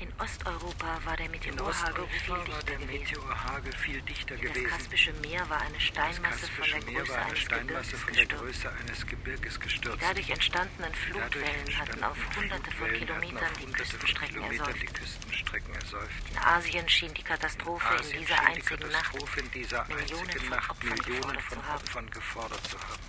[0.00, 2.86] In Osteuropa war der In Meteorhagel viel dichter gewesen.
[2.86, 4.70] Meteorhagel viel dichter In das gewesen.
[4.70, 8.14] Kaspische Meer war eine Steinmasse von der Meer Größe war eine eines Steinmasse Gebirges von
[8.14, 8.42] der gestürzt.
[8.42, 10.02] Größe eines Gebirges Die gestürzt.
[10.02, 14.00] dadurch entstandenen Die dadurch Flutwellen hatten auf entstandenen hunderte von Kilometern auf die hunderte von
[14.00, 14.82] Küstenstrecken Kilometern ersäuft.
[14.82, 16.30] die Küstenstrecken ersäuft.
[16.30, 20.88] In Asien schien die Katastrophe in Asien dieser einzigen Nacht in Millionen einzigen von Opfern
[20.88, 21.76] Millionen gefordert von zu haben.
[21.84, 23.00] Opfern gefordert zu haben.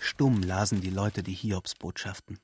[0.00, 2.40] Stumm lasen die Leute die Hiobsbotschaften.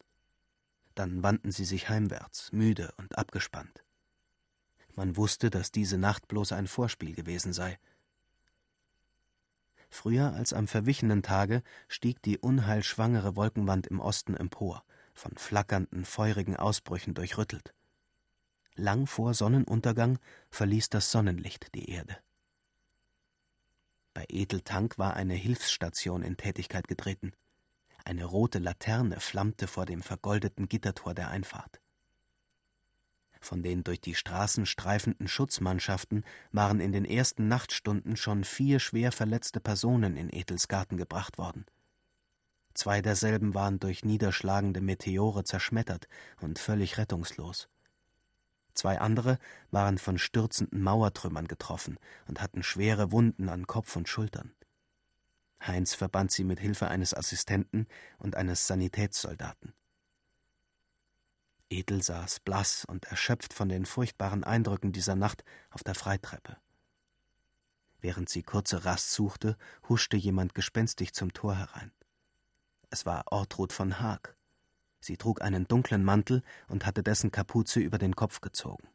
[0.95, 3.85] Dann wandten sie sich heimwärts, müde und abgespannt.
[4.95, 7.79] Man wusste, dass diese Nacht bloß ein Vorspiel gewesen sei.
[9.89, 14.85] Früher als am verwichenen Tage stieg die unheilschwangere Wolkenwand im Osten empor,
[15.15, 17.75] von flackernden, feurigen Ausbrüchen durchrüttelt.
[18.77, 20.19] Lang vor Sonnenuntergang
[20.51, 22.17] verließ das Sonnenlicht die Erde.
[24.15, 27.33] Bei Edeltank war eine Hilfsstation in Tätigkeit getreten.
[28.11, 31.81] Eine rote Laterne flammte vor dem vergoldeten Gittertor der Einfahrt.
[33.41, 39.13] Von den durch die Straßen streifenden Schutzmannschaften waren in den ersten Nachtstunden schon vier schwer
[39.13, 41.67] verletzte Personen in Ethels Garten gebracht worden.
[42.75, 46.09] Zwei derselben waren durch niederschlagende Meteore zerschmettert
[46.41, 47.69] und völlig rettungslos.
[48.75, 49.39] Zwei andere
[49.71, 51.97] waren von stürzenden Mauertrümmern getroffen
[52.27, 54.53] und hatten schwere Wunden an Kopf und Schultern.
[55.67, 57.87] Heinz verband sie mit Hilfe eines Assistenten
[58.19, 59.75] und eines Sanitätssoldaten.
[61.69, 66.57] Edel saß blass und erschöpft von den furchtbaren Eindrücken dieser Nacht auf der Freitreppe.
[68.01, 69.57] Während sie kurze Rast suchte,
[69.89, 71.93] huschte jemand gespenstig zum Tor herein.
[72.89, 74.37] Es war Ortrud von Haag.
[75.01, 78.89] Sie trug einen dunklen Mantel und hatte dessen Kapuze über den Kopf gezogen.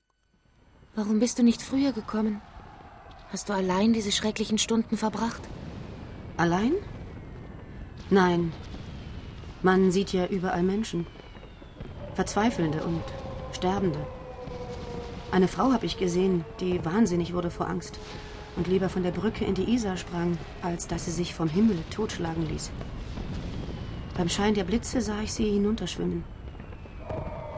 [0.95, 2.41] Warum bist du nicht früher gekommen?
[3.29, 5.41] Hast du allein diese schrecklichen Stunden verbracht?
[6.37, 6.73] Allein?
[8.09, 8.51] Nein.
[9.61, 11.07] Man sieht ja überall Menschen.
[12.13, 13.01] Verzweifelnde und
[13.53, 13.99] Sterbende.
[15.31, 17.99] Eine Frau habe ich gesehen, die wahnsinnig wurde vor Angst
[18.57, 21.77] und lieber von der Brücke in die Isar sprang, als dass sie sich vom Himmel
[21.89, 22.69] totschlagen ließ.
[24.17, 26.23] Beim Schein der Blitze sah ich sie hinunterschwimmen.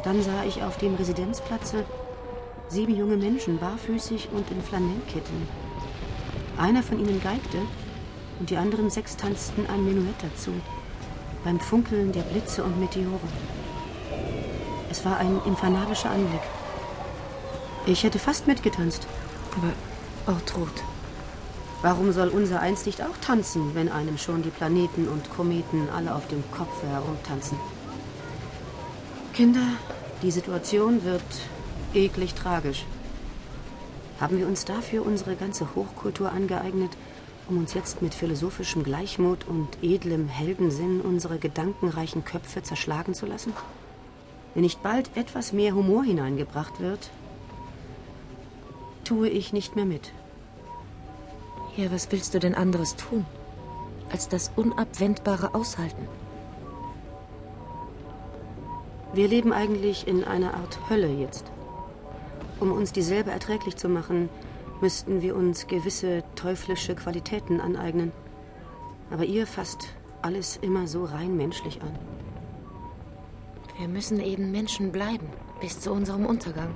[0.03, 1.83] Dann sah ich auf dem Residenzplatze
[2.67, 5.47] sieben junge Menschen, barfüßig und in Flanellketten.
[6.57, 7.59] Einer von ihnen geigte
[8.39, 10.51] und die anderen sechs tanzten ein Menuett dazu,
[11.43, 13.19] beim Funkeln der Blitze und Meteore.
[14.89, 16.41] Es war ein infernalischer Anblick.
[17.85, 19.07] Ich hätte fast mitgetanzt.
[19.55, 20.83] Aber Ortrud.
[21.81, 26.13] Warum soll unser eins nicht auch tanzen, wenn einem schon die Planeten und Kometen alle
[26.13, 27.57] auf dem Kopf herumtanzen?
[29.33, 29.65] Kinder,
[30.21, 31.21] die Situation wird
[31.93, 32.85] eklig tragisch.
[34.19, 36.91] Haben wir uns dafür unsere ganze Hochkultur angeeignet,
[37.49, 43.53] um uns jetzt mit philosophischem Gleichmut und edlem Heldensinn unsere gedankenreichen Köpfe zerschlagen zu lassen?
[44.53, 47.09] Wenn nicht bald etwas mehr Humor hineingebracht wird,
[49.03, 50.11] tue ich nicht mehr mit.
[51.77, 53.25] Ja, was willst du denn anderes tun,
[54.11, 56.07] als das Unabwendbare aushalten?
[59.13, 61.45] Wir leben eigentlich in einer Art Hölle jetzt.
[62.59, 64.29] Um uns dieselbe erträglich zu machen,
[64.81, 68.11] müssten wir uns gewisse teuflische Qualitäten aneignen.
[69.09, 69.89] Aber ihr fasst
[70.21, 71.97] alles immer so rein menschlich an.
[73.77, 75.27] Wir müssen eben Menschen bleiben.
[75.61, 76.73] Bis zu unserem Untergang.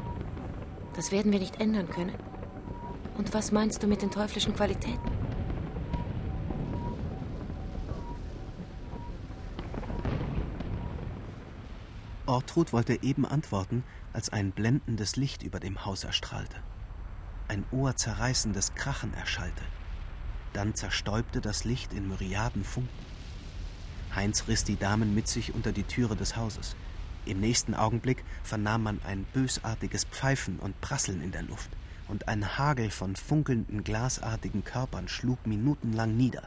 [0.95, 2.15] Das werden wir nicht ändern können.
[3.17, 5.11] Und was meinst du mit den teuflischen Qualitäten?
[12.25, 13.83] Ortrud wollte eben antworten,
[14.13, 16.57] als ein blendendes Licht über dem Haus erstrahlte.
[17.51, 19.61] Ein ohrzerreißendes Krachen erschallte.
[20.53, 23.05] Dann zerstäubte das Licht in Myriaden Funken.
[24.15, 26.77] Heinz riss die Damen mit sich unter die Türe des Hauses.
[27.25, 31.69] Im nächsten Augenblick vernahm man ein bösartiges Pfeifen und Prasseln in der Luft,
[32.07, 36.43] und ein Hagel von funkelnden glasartigen Körpern schlug minutenlang nieder,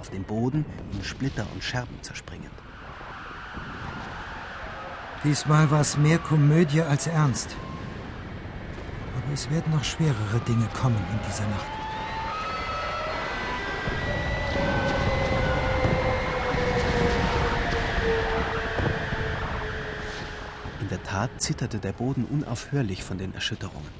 [0.00, 0.64] auf dem Boden
[0.94, 2.54] in Splitter und Scherben zerspringend.
[5.22, 7.54] Diesmal war es mehr Komödie als Ernst.
[9.26, 11.66] Aber es werden noch schwerere Dinge kommen in dieser Nacht.
[20.80, 23.90] In der Tat zitterte der Boden unaufhörlich von den Erschütterungen.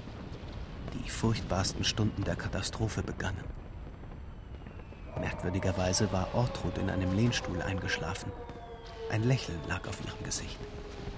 [0.94, 3.42] Die furchtbarsten Stunden der Katastrophe begannen.
[5.18, 8.30] Merkwürdigerweise war Ortrud in einem Lehnstuhl eingeschlafen.
[9.10, 10.58] Ein Lächeln lag auf ihrem Gesicht.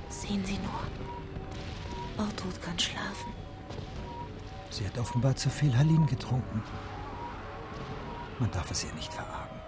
[0.09, 2.27] Sehen Sie nur.
[2.27, 3.48] Ortrud kann schlafen.
[4.71, 6.63] Sie hat offenbar zu viel Halin getrunken.
[8.39, 9.59] Man darf es ihr nicht verargen.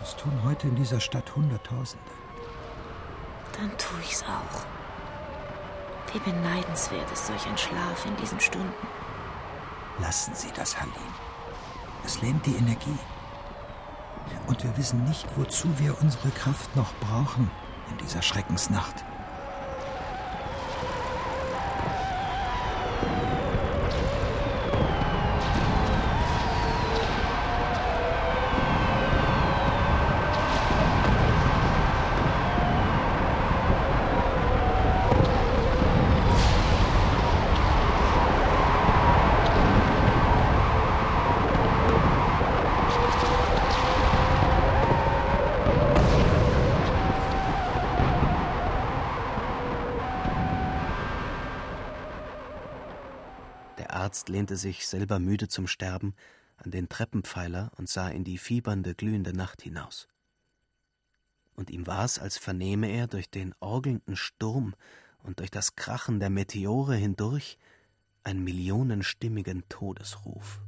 [0.00, 2.10] Das tun heute in dieser Stadt Hunderttausende.
[3.52, 4.66] Dann tue ich's auch.
[6.12, 8.86] Wie beneidenswert ist solch ein Schlaf in diesen Stunden.
[10.00, 10.92] Lassen Sie das, Halin.
[12.04, 12.98] Es lähmt die Energie.
[14.46, 17.50] Und wir wissen nicht, wozu wir unsere Kraft noch brauchen
[17.90, 19.04] in dieser Schreckensnacht.
[54.56, 56.14] Sich, selber müde zum Sterben,
[56.56, 60.08] an den Treppenpfeiler und sah in die fiebernde, glühende Nacht hinaus.
[61.54, 64.74] Und ihm war's, als vernehme er durch den orgelnden Sturm
[65.22, 67.58] und durch das Krachen der Meteore hindurch
[68.24, 70.60] einen millionenstimmigen Todesruf.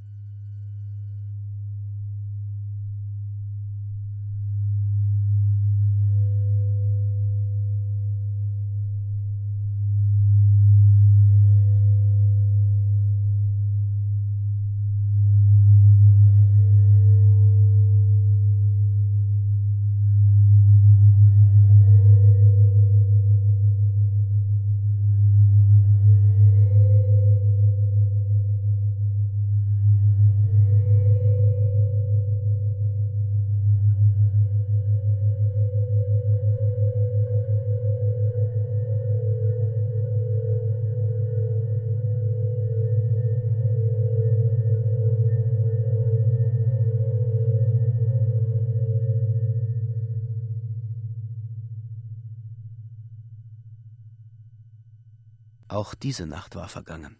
[55.69, 57.19] Auch diese Nacht war vergangen.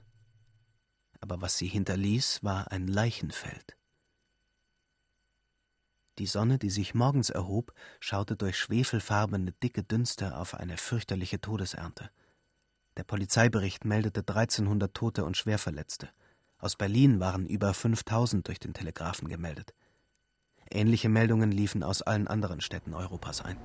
[1.21, 3.77] Aber was sie hinterließ, war ein Leichenfeld.
[6.19, 12.11] Die Sonne, die sich morgens erhob, schaute durch schwefelfarbene dicke Dünste auf eine fürchterliche Todesernte.
[12.97, 16.09] Der Polizeibericht meldete 1300 Tote und Schwerverletzte.
[16.59, 19.75] Aus Berlin waren über 5000 durch den Telegraphen gemeldet.
[20.71, 23.59] Ähnliche Meldungen liefen aus allen anderen Städten Europas ein.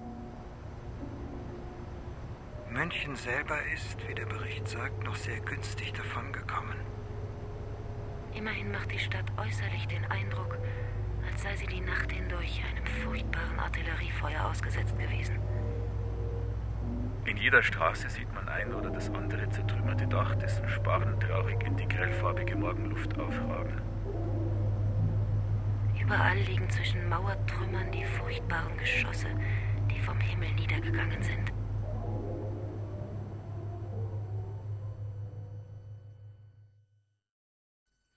[2.73, 6.75] München selber ist, wie der Bericht sagt, noch sehr günstig davongekommen.
[8.33, 10.57] Immerhin macht die Stadt äußerlich den Eindruck,
[11.29, 15.37] als sei sie die Nacht hindurch einem furchtbaren Artilleriefeuer ausgesetzt gewesen.
[17.25, 21.77] In jeder Straße sieht man ein oder das andere zertrümmerte Dach, dessen Sparren traurig in
[21.77, 23.79] die grellfarbige Morgenluft aufragen.
[26.01, 29.27] Überall liegen zwischen Mauertrümmern die furchtbaren Geschosse,
[29.91, 31.53] die vom Himmel niedergegangen sind.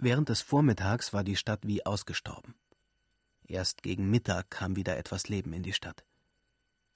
[0.06, 2.54] Während des Vormittags war die Stadt wie ausgestorben.
[3.48, 6.04] Erst gegen Mittag kam wieder etwas Leben in die Stadt.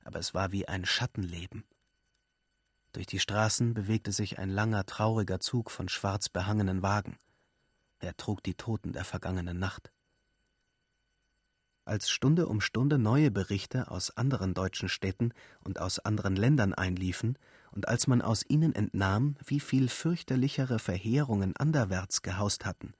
[0.04, 1.64] Aber es war wie ein Schattenleben.
[2.92, 7.18] Durch die Straßen bewegte sich ein langer, trauriger Zug von schwarz behangenen Wagen.
[7.98, 9.90] Er trug die Toten der vergangenen Nacht.
[11.84, 15.34] Als Stunde um Stunde neue Berichte aus anderen deutschen Städten
[15.64, 17.36] und aus anderen Ländern einliefen
[17.72, 22.94] und als man aus ihnen entnahm, wie viel fürchterlichere Verheerungen anderwärts gehaust hatten,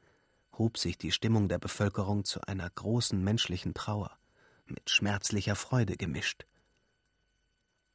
[0.61, 4.19] hob sich die Stimmung der Bevölkerung zu einer großen menschlichen Trauer,
[4.67, 6.45] mit schmerzlicher Freude gemischt.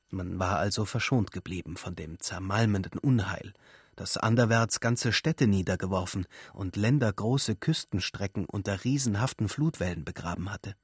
[0.09, 3.53] Man war also verschont geblieben von dem zermalmenden Unheil,
[3.95, 10.75] das anderwärts ganze Städte niedergeworfen und ländergroße Küstenstrecken unter riesenhaften Flutwellen begraben hatte.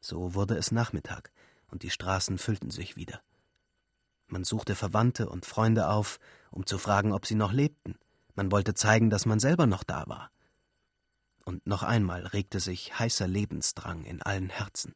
[0.00, 1.30] So wurde es Nachmittag,
[1.68, 3.22] und die Straßen füllten sich wieder.
[4.26, 6.18] Man suchte Verwandte und Freunde auf,
[6.50, 7.96] um zu fragen, ob sie noch lebten.
[8.40, 10.30] Man wollte zeigen, dass man selber noch da war.
[11.44, 14.94] Und noch einmal regte sich heißer Lebensdrang in allen Herzen.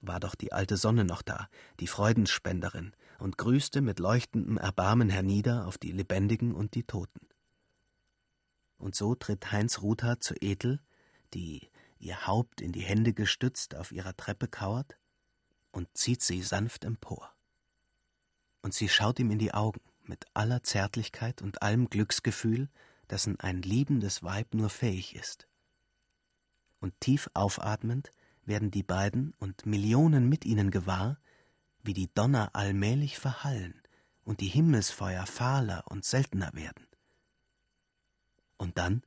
[0.00, 1.48] War doch die alte Sonne noch da,
[1.78, 7.28] die Freudenspenderin, und grüßte mit leuchtendem Erbarmen hernieder auf die Lebendigen und die Toten.
[8.76, 10.80] Und so tritt Heinz Ruther zu Ethel,
[11.32, 11.70] die,
[12.00, 14.98] ihr Haupt in die Hände gestützt, auf ihrer Treppe kauert,
[15.70, 17.32] und zieht sie sanft empor.
[18.62, 22.68] Und sie schaut ihm in die Augen mit aller Zärtlichkeit und allem Glücksgefühl,
[23.10, 25.46] dessen ein liebendes Weib nur fähig ist.
[26.80, 28.10] Und tief aufatmend
[28.44, 31.18] werden die beiden und Millionen mit ihnen gewahr,
[31.82, 33.80] wie die Donner allmählich verhallen
[34.24, 36.86] und die Himmelsfeuer fahler und seltener werden.
[38.56, 39.02] Und dann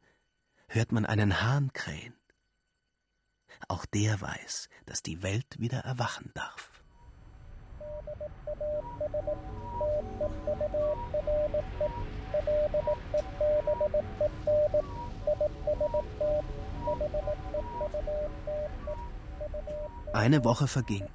[0.67, 2.13] hört man einen Hahn krähen.
[3.67, 6.71] Auch der weiß, dass die Welt wieder erwachen darf.
[20.13, 21.07] Eine Woche verging.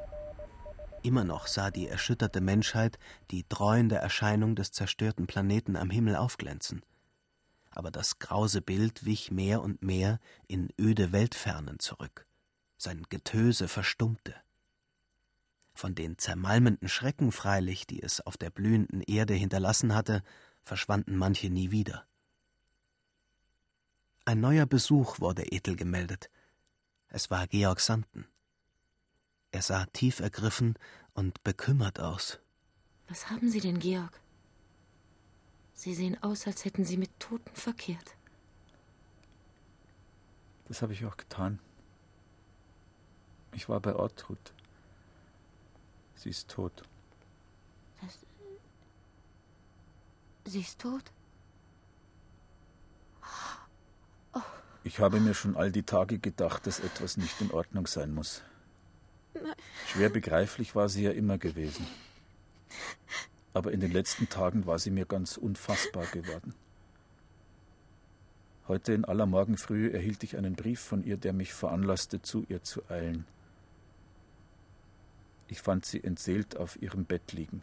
[1.03, 2.99] Immer noch sah die erschütterte Menschheit
[3.31, 6.83] die dreuende Erscheinung des zerstörten Planeten am Himmel aufglänzen.
[7.71, 12.27] Aber das grause Bild wich mehr und mehr in öde Weltfernen zurück.
[12.77, 14.35] Sein Getöse verstummte.
[15.73, 20.23] Von den zermalmenden Schrecken freilich, die es auf der blühenden Erde hinterlassen hatte,
[20.63, 22.07] verschwanden manche nie wieder.
[24.25, 26.31] Ein neuer Besuch wurde Ethel gemeldet.
[27.09, 28.27] Es war Georg Sanden.
[29.51, 30.75] Er sah tief ergriffen
[31.15, 32.39] und bekümmert aus.
[33.09, 34.21] Was haben Sie denn, Georg?
[35.75, 38.15] Sie sehen aus, als hätten Sie mit Toten verkehrt.
[40.69, 41.59] Das habe ich auch getan.
[43.53, 44.53] Ich war bei Ortrud.
[46.15, 46.85] Sie ist tot.
[48.03, 48.19] Das
[50.45, 51.11] Sie ist tot?
[54.83, 58.43] Ich habe mir schon all die Tage gedacht, dass etwas nicht in Ordnung sein muss.
[59.87, 61.87] Schwer begreiflich war sie ja immer gewesen.
[63.53, 66.55] Aber in den letzten Tagen war sie mir ganz unfassbar geworden.
[68.69, 72.63] Heute in aller Morgenfrühe erhielt ich einen Brief von ihr, der mich veranlasste, zu ihr
[72.63, 73.27] zu eilen.
[75.49, 77.63] Ich fand sie entseelt auf ihrem Bett liegen.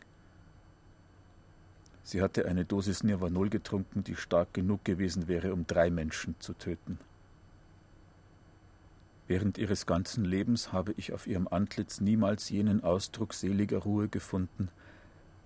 [2.07, 6.53] Sie hatte eine Dosis Nirvanol getrunken, die stark genug gewesen wäre, um drei Menschen zu
[6.53, 6.99] töten.
[9.27, 14.69] Während ihres ganzen Lebens habe ich auf ihrem Antlitz niemals jenen Ausdruck seliger Ruhe gefunden,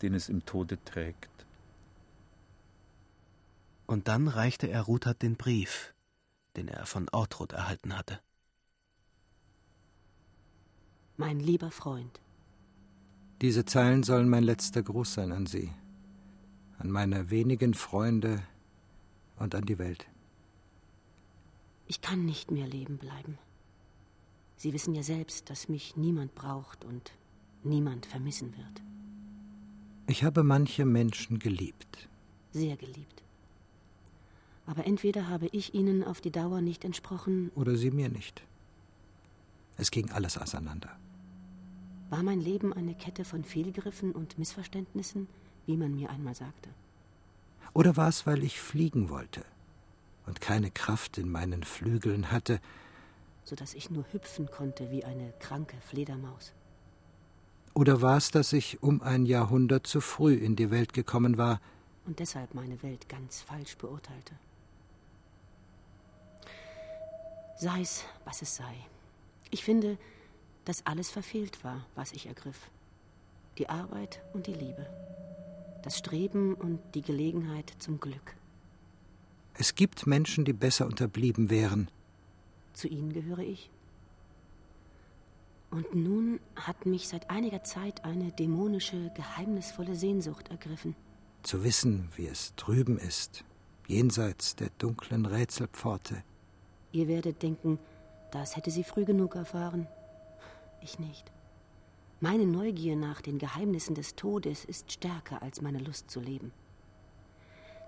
[0.03, 1.31] den es im Tode trägt.
[3.87, 5.95] Und dann reichte er Ruthard den Brief,
[6.57, 8.19] den er von Ortrud erhalten hatte.
[11.17, 12.21] Mein lieber Freund.
[13.41, 15.71] Diese Zeilen sollen mein letzter Gruß sein an Sie,
[16.81, 18.41] an meine wenigen Freunde
[19.37, 20.07] und an die Welt.
[21.87, 23.37] Ich kann nicht mehr leben bleiben.
[24.57, 27.11] Sie wissen ja selbst, dass mich niemand braucht und
[27.63, 28.81] niemand vermissen wird.
[30.07, 32.09] Ich habe manche Menschen geliebt.
[32.51, 33.21] Sehr geliebt.
[34.65, 37.51] Aber entweder habe ich ihnen auf die Dauer nicht entsprochen.
[37.55, 38.41] Oder sie mir nicht.
[39.77, 40.89] Es ging alles auseinander.
[42.09, 45.27] War mein Leben eine Kette von Fehlgriffen und Missverständnissen,
[45.65, 46.69] wie man mir einmal sagte?
[47.73, 49.45] Oder war es, weil ich fliegen wollte
[50.25, 52.59] und keine Kraft in meinen Flügeln hatte,
[53.43, 56.53] so dass ich nur hüpfen konnte wie eine kranke Fledermaus.
[57.73, 61.61] Oder war es, dass ich um ein Jahrhundert zu früh in die Welt gekommen war
[62.05, 64.35] und deshalb meine Welt ganz falsch beurteilte?
[67.57, 68.73] Sei es, was es sei.
[69.51, 69.97] Ich finde,
[70.65, 72.69] dass alles verfehlt war, was ich ergriff.
[73.57, 74.87] Die Arbeit und die Liebe.
[75.83, 78.35] Das Streben und die Gelegenheit zum Glück.
[79.55, 81.89] Es gibt Menschen, die besser unterblieben wären,
[82.73, 83.69] zu ihnen gehöre ich.
[85.69, 90.95] Und nun hat mich seit einiger Zeit eine dämonische, geheimnisvolle Sehnsucht ergriffen.
[91.43, 93.43] Zu wissen, wie es drüben ist,
[93.87, 96.23] jenseits der dunklen Rätselpforte.
[96.91, 97.79] Ihr werdet denken,
[98.31, 99.87] das hätte sie früh genug erfahren.
[100.81, 101.31] Ich nicht.
[102.23, 106.51] Meine Neugier nach den Geheimnissen des Todes ist stärker als meine Lust zu leben.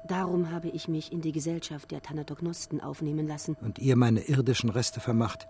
[0.07, 3.55] Darum habe ich mich in die Gesellschaft der Thanatognosten aufnehmen lassen.
[3.61, 5.47] Und ihr meine irdischen Reste vermacht.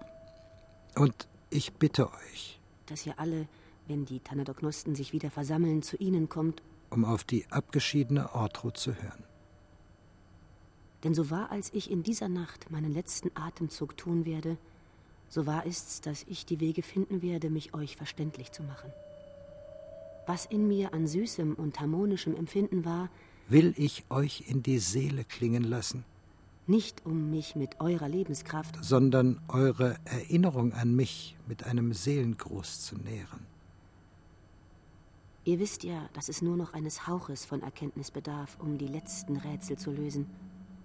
[0.96, 3.48] Und ich bitte euch, dass ihr alle,
[3.88, 8.94] wenn die Thanatognosten sich wieder versammeln, zu ihnen kommt, um auf die abgeschiedene Ortrud zu
[8.94, 9.24] hören.
[11.06, 14.58] Denn so wahr als ich in dieser Nacht meinen letzten Atemzug tun werde,
[15.34, 18.94] so wahr ist's, dass ich die Wege finden werde, mich euch verständlich zu machen.
[20.28, 23.10] Was in mir an süßem und harmonischem Empfinden war,
[23.50, 26.06] will ich euch in die Seele klingen lassen.
[26.68, 32.96] Nicht um mich mit eurer Lebenskraft, sondern eure Erinnerung an mich mit einem Seelengruß zu
[32.98, 33.48] nähren.
[35.46, 39.36] Ihr wisst ja, dass es nur noch eines Hauches von Erkenntnis bedarf, um die letzten
[39.38, 40.28] Rätsel zu lösen.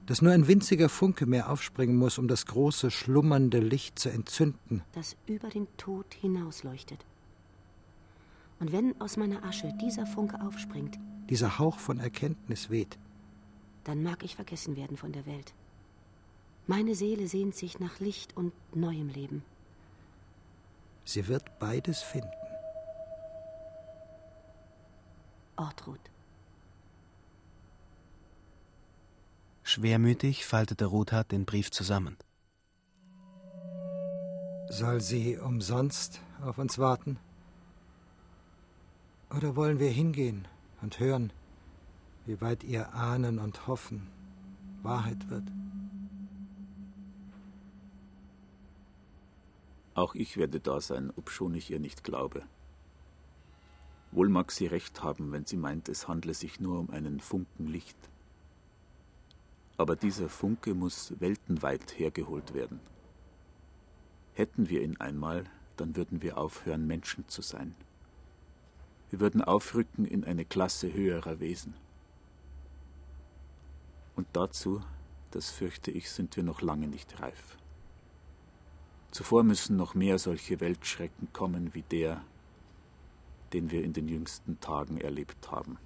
[0.09, 4.83] Dass nur ein winziger Funke mehr aufspringen muss, um das große, schlummernde Licht zu entzünden.
[4.93, 7.05] Das über den Tod hinausleuchtet.
[8.59, 10.99] Und wenn aus meiner Asche dieser Funke aufspringt,
[11.29, 12.99] dieser Hauch von Erkenntnis weht,
[13.85, 15.53] dann mag ich vergessen werden von der Welt.
[16.67, 19.43] Meine Seele sehnt sich nach Licht und neuem Leben.
[21.05, 22.31] Sie wird beides finden.
[25.57, 26.01] Ortrud.
[29.71, 32.17] Schwermütig faltete Ruthard den Brief zusammen.
[34.71, 37.19] Soll sie umsonst auf uns warten?
[39.29, 40.49] Oder wollen wir hingehen
[40.81, 41.35] und hören,
[42.25, 44.07] wie weit ihr ahnen und hoffen
[44.83, 45.45] Wahrheit wird?
[49.93, 52.43] Auch ich werde da sein, obschon ich ihr nicht glaube.
[54.13, 57.67] Wohl mag sie recht haben, wenn sie meint, es handle sich nur um einen Funken
[57.67, 57.99] Licht.
[59.79, 62.81] Aber dieser Funke muss weltenweit hergeholt werden.
[64.35, 65.45] Hätten wir ihn einmal,
[65.77, 67.75] dann würden wir aufhören, Menschen zu sein.
[69.11, 71.75] Wir würden aufrücken in eine Klasse höherer Wesen.
[74.17, 74.83] Und dazu,
[75.31, 77.57] das fürchte ich, sind wir noch lange nicht reif.
[79.13, 82.23] Zuvor müssen noch mehr solche Weltschrecken kommen wie der,
[83.53, 85.79] den wir in den jüngsten Tagen erlebt haben.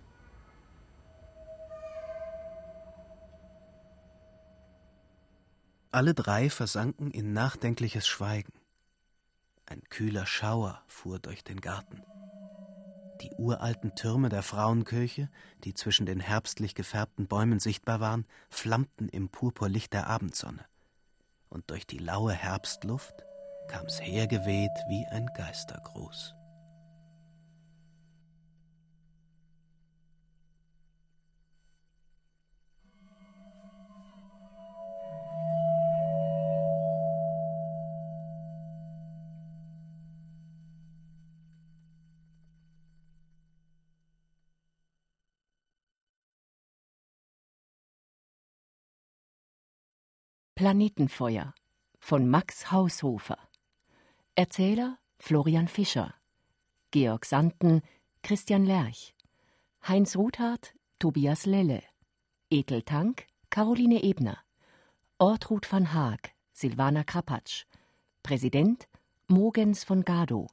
[5.94, 8.54] Alle drei versanken in nachdenkliches Schweigen.
[9.66, 12.02] Ein kühler Schauer fuhr durch den Garten.
[13.20, 15.28] Die uralten Türme der Frauenkirche,
[15.64, 20.64] die zwischen den herbstlich gefärbten Bäumen sichtbar waren, flammten im Purpurlicht der Abendsonne.
[21.50, 23.14] Und durch die laue Herbstluft
[23.68, 26.34] kam's hergeweht wie ein Geistergruß.
[50.62, 51.54] Planetenfeuer
[51.98, 53.36] von Max Haushofer.
[54.36, 56.14] Erzähler Florian Fischer.
[56.92, 57.82] Georg Santen
[58.22, 59.12] Christian Lerch.
[59.88, 61.82] Heinz Ruthardt Tobias Lelle.
[62.48, 64.38] Ethel Tank Caroline Ebner.
[65.18, 67.64] Ortrud van Haag Silvana Krapatsch.
[68.22, 68.86] Präsident
[69.26, 70.46] Mogens von Gado.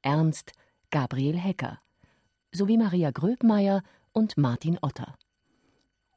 [0.00, 0.52] Ernst
[0.88, 1.78] Gabriel Hecker.
[2.52, 3.82] Sowie Maria Gröbmeier
[4.14, 5.18] und Martin Otter.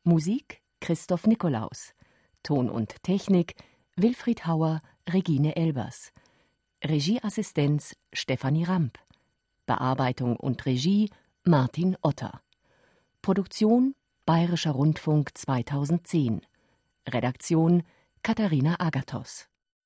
[0.06, 1.94] Musik Christoph Nikolaus.
[2.46, 3.56] Ton und Technik
[3.96, 6.12] Wilfried Hauer, Regine Elbers.
[6.84, 9.00] Regieassistenz Stefanie Ramp.
[9.66, 11.10] Bearbeitung und Regie
[11.44, 12.42] Martin Otter.
[13.24, 13.96] Produktion
[14.28, 16.42] Bayerischer Rundfunk 2010.
[17.10, 17.82] Redaktion
[18.22, 19.48] Katharina Agathos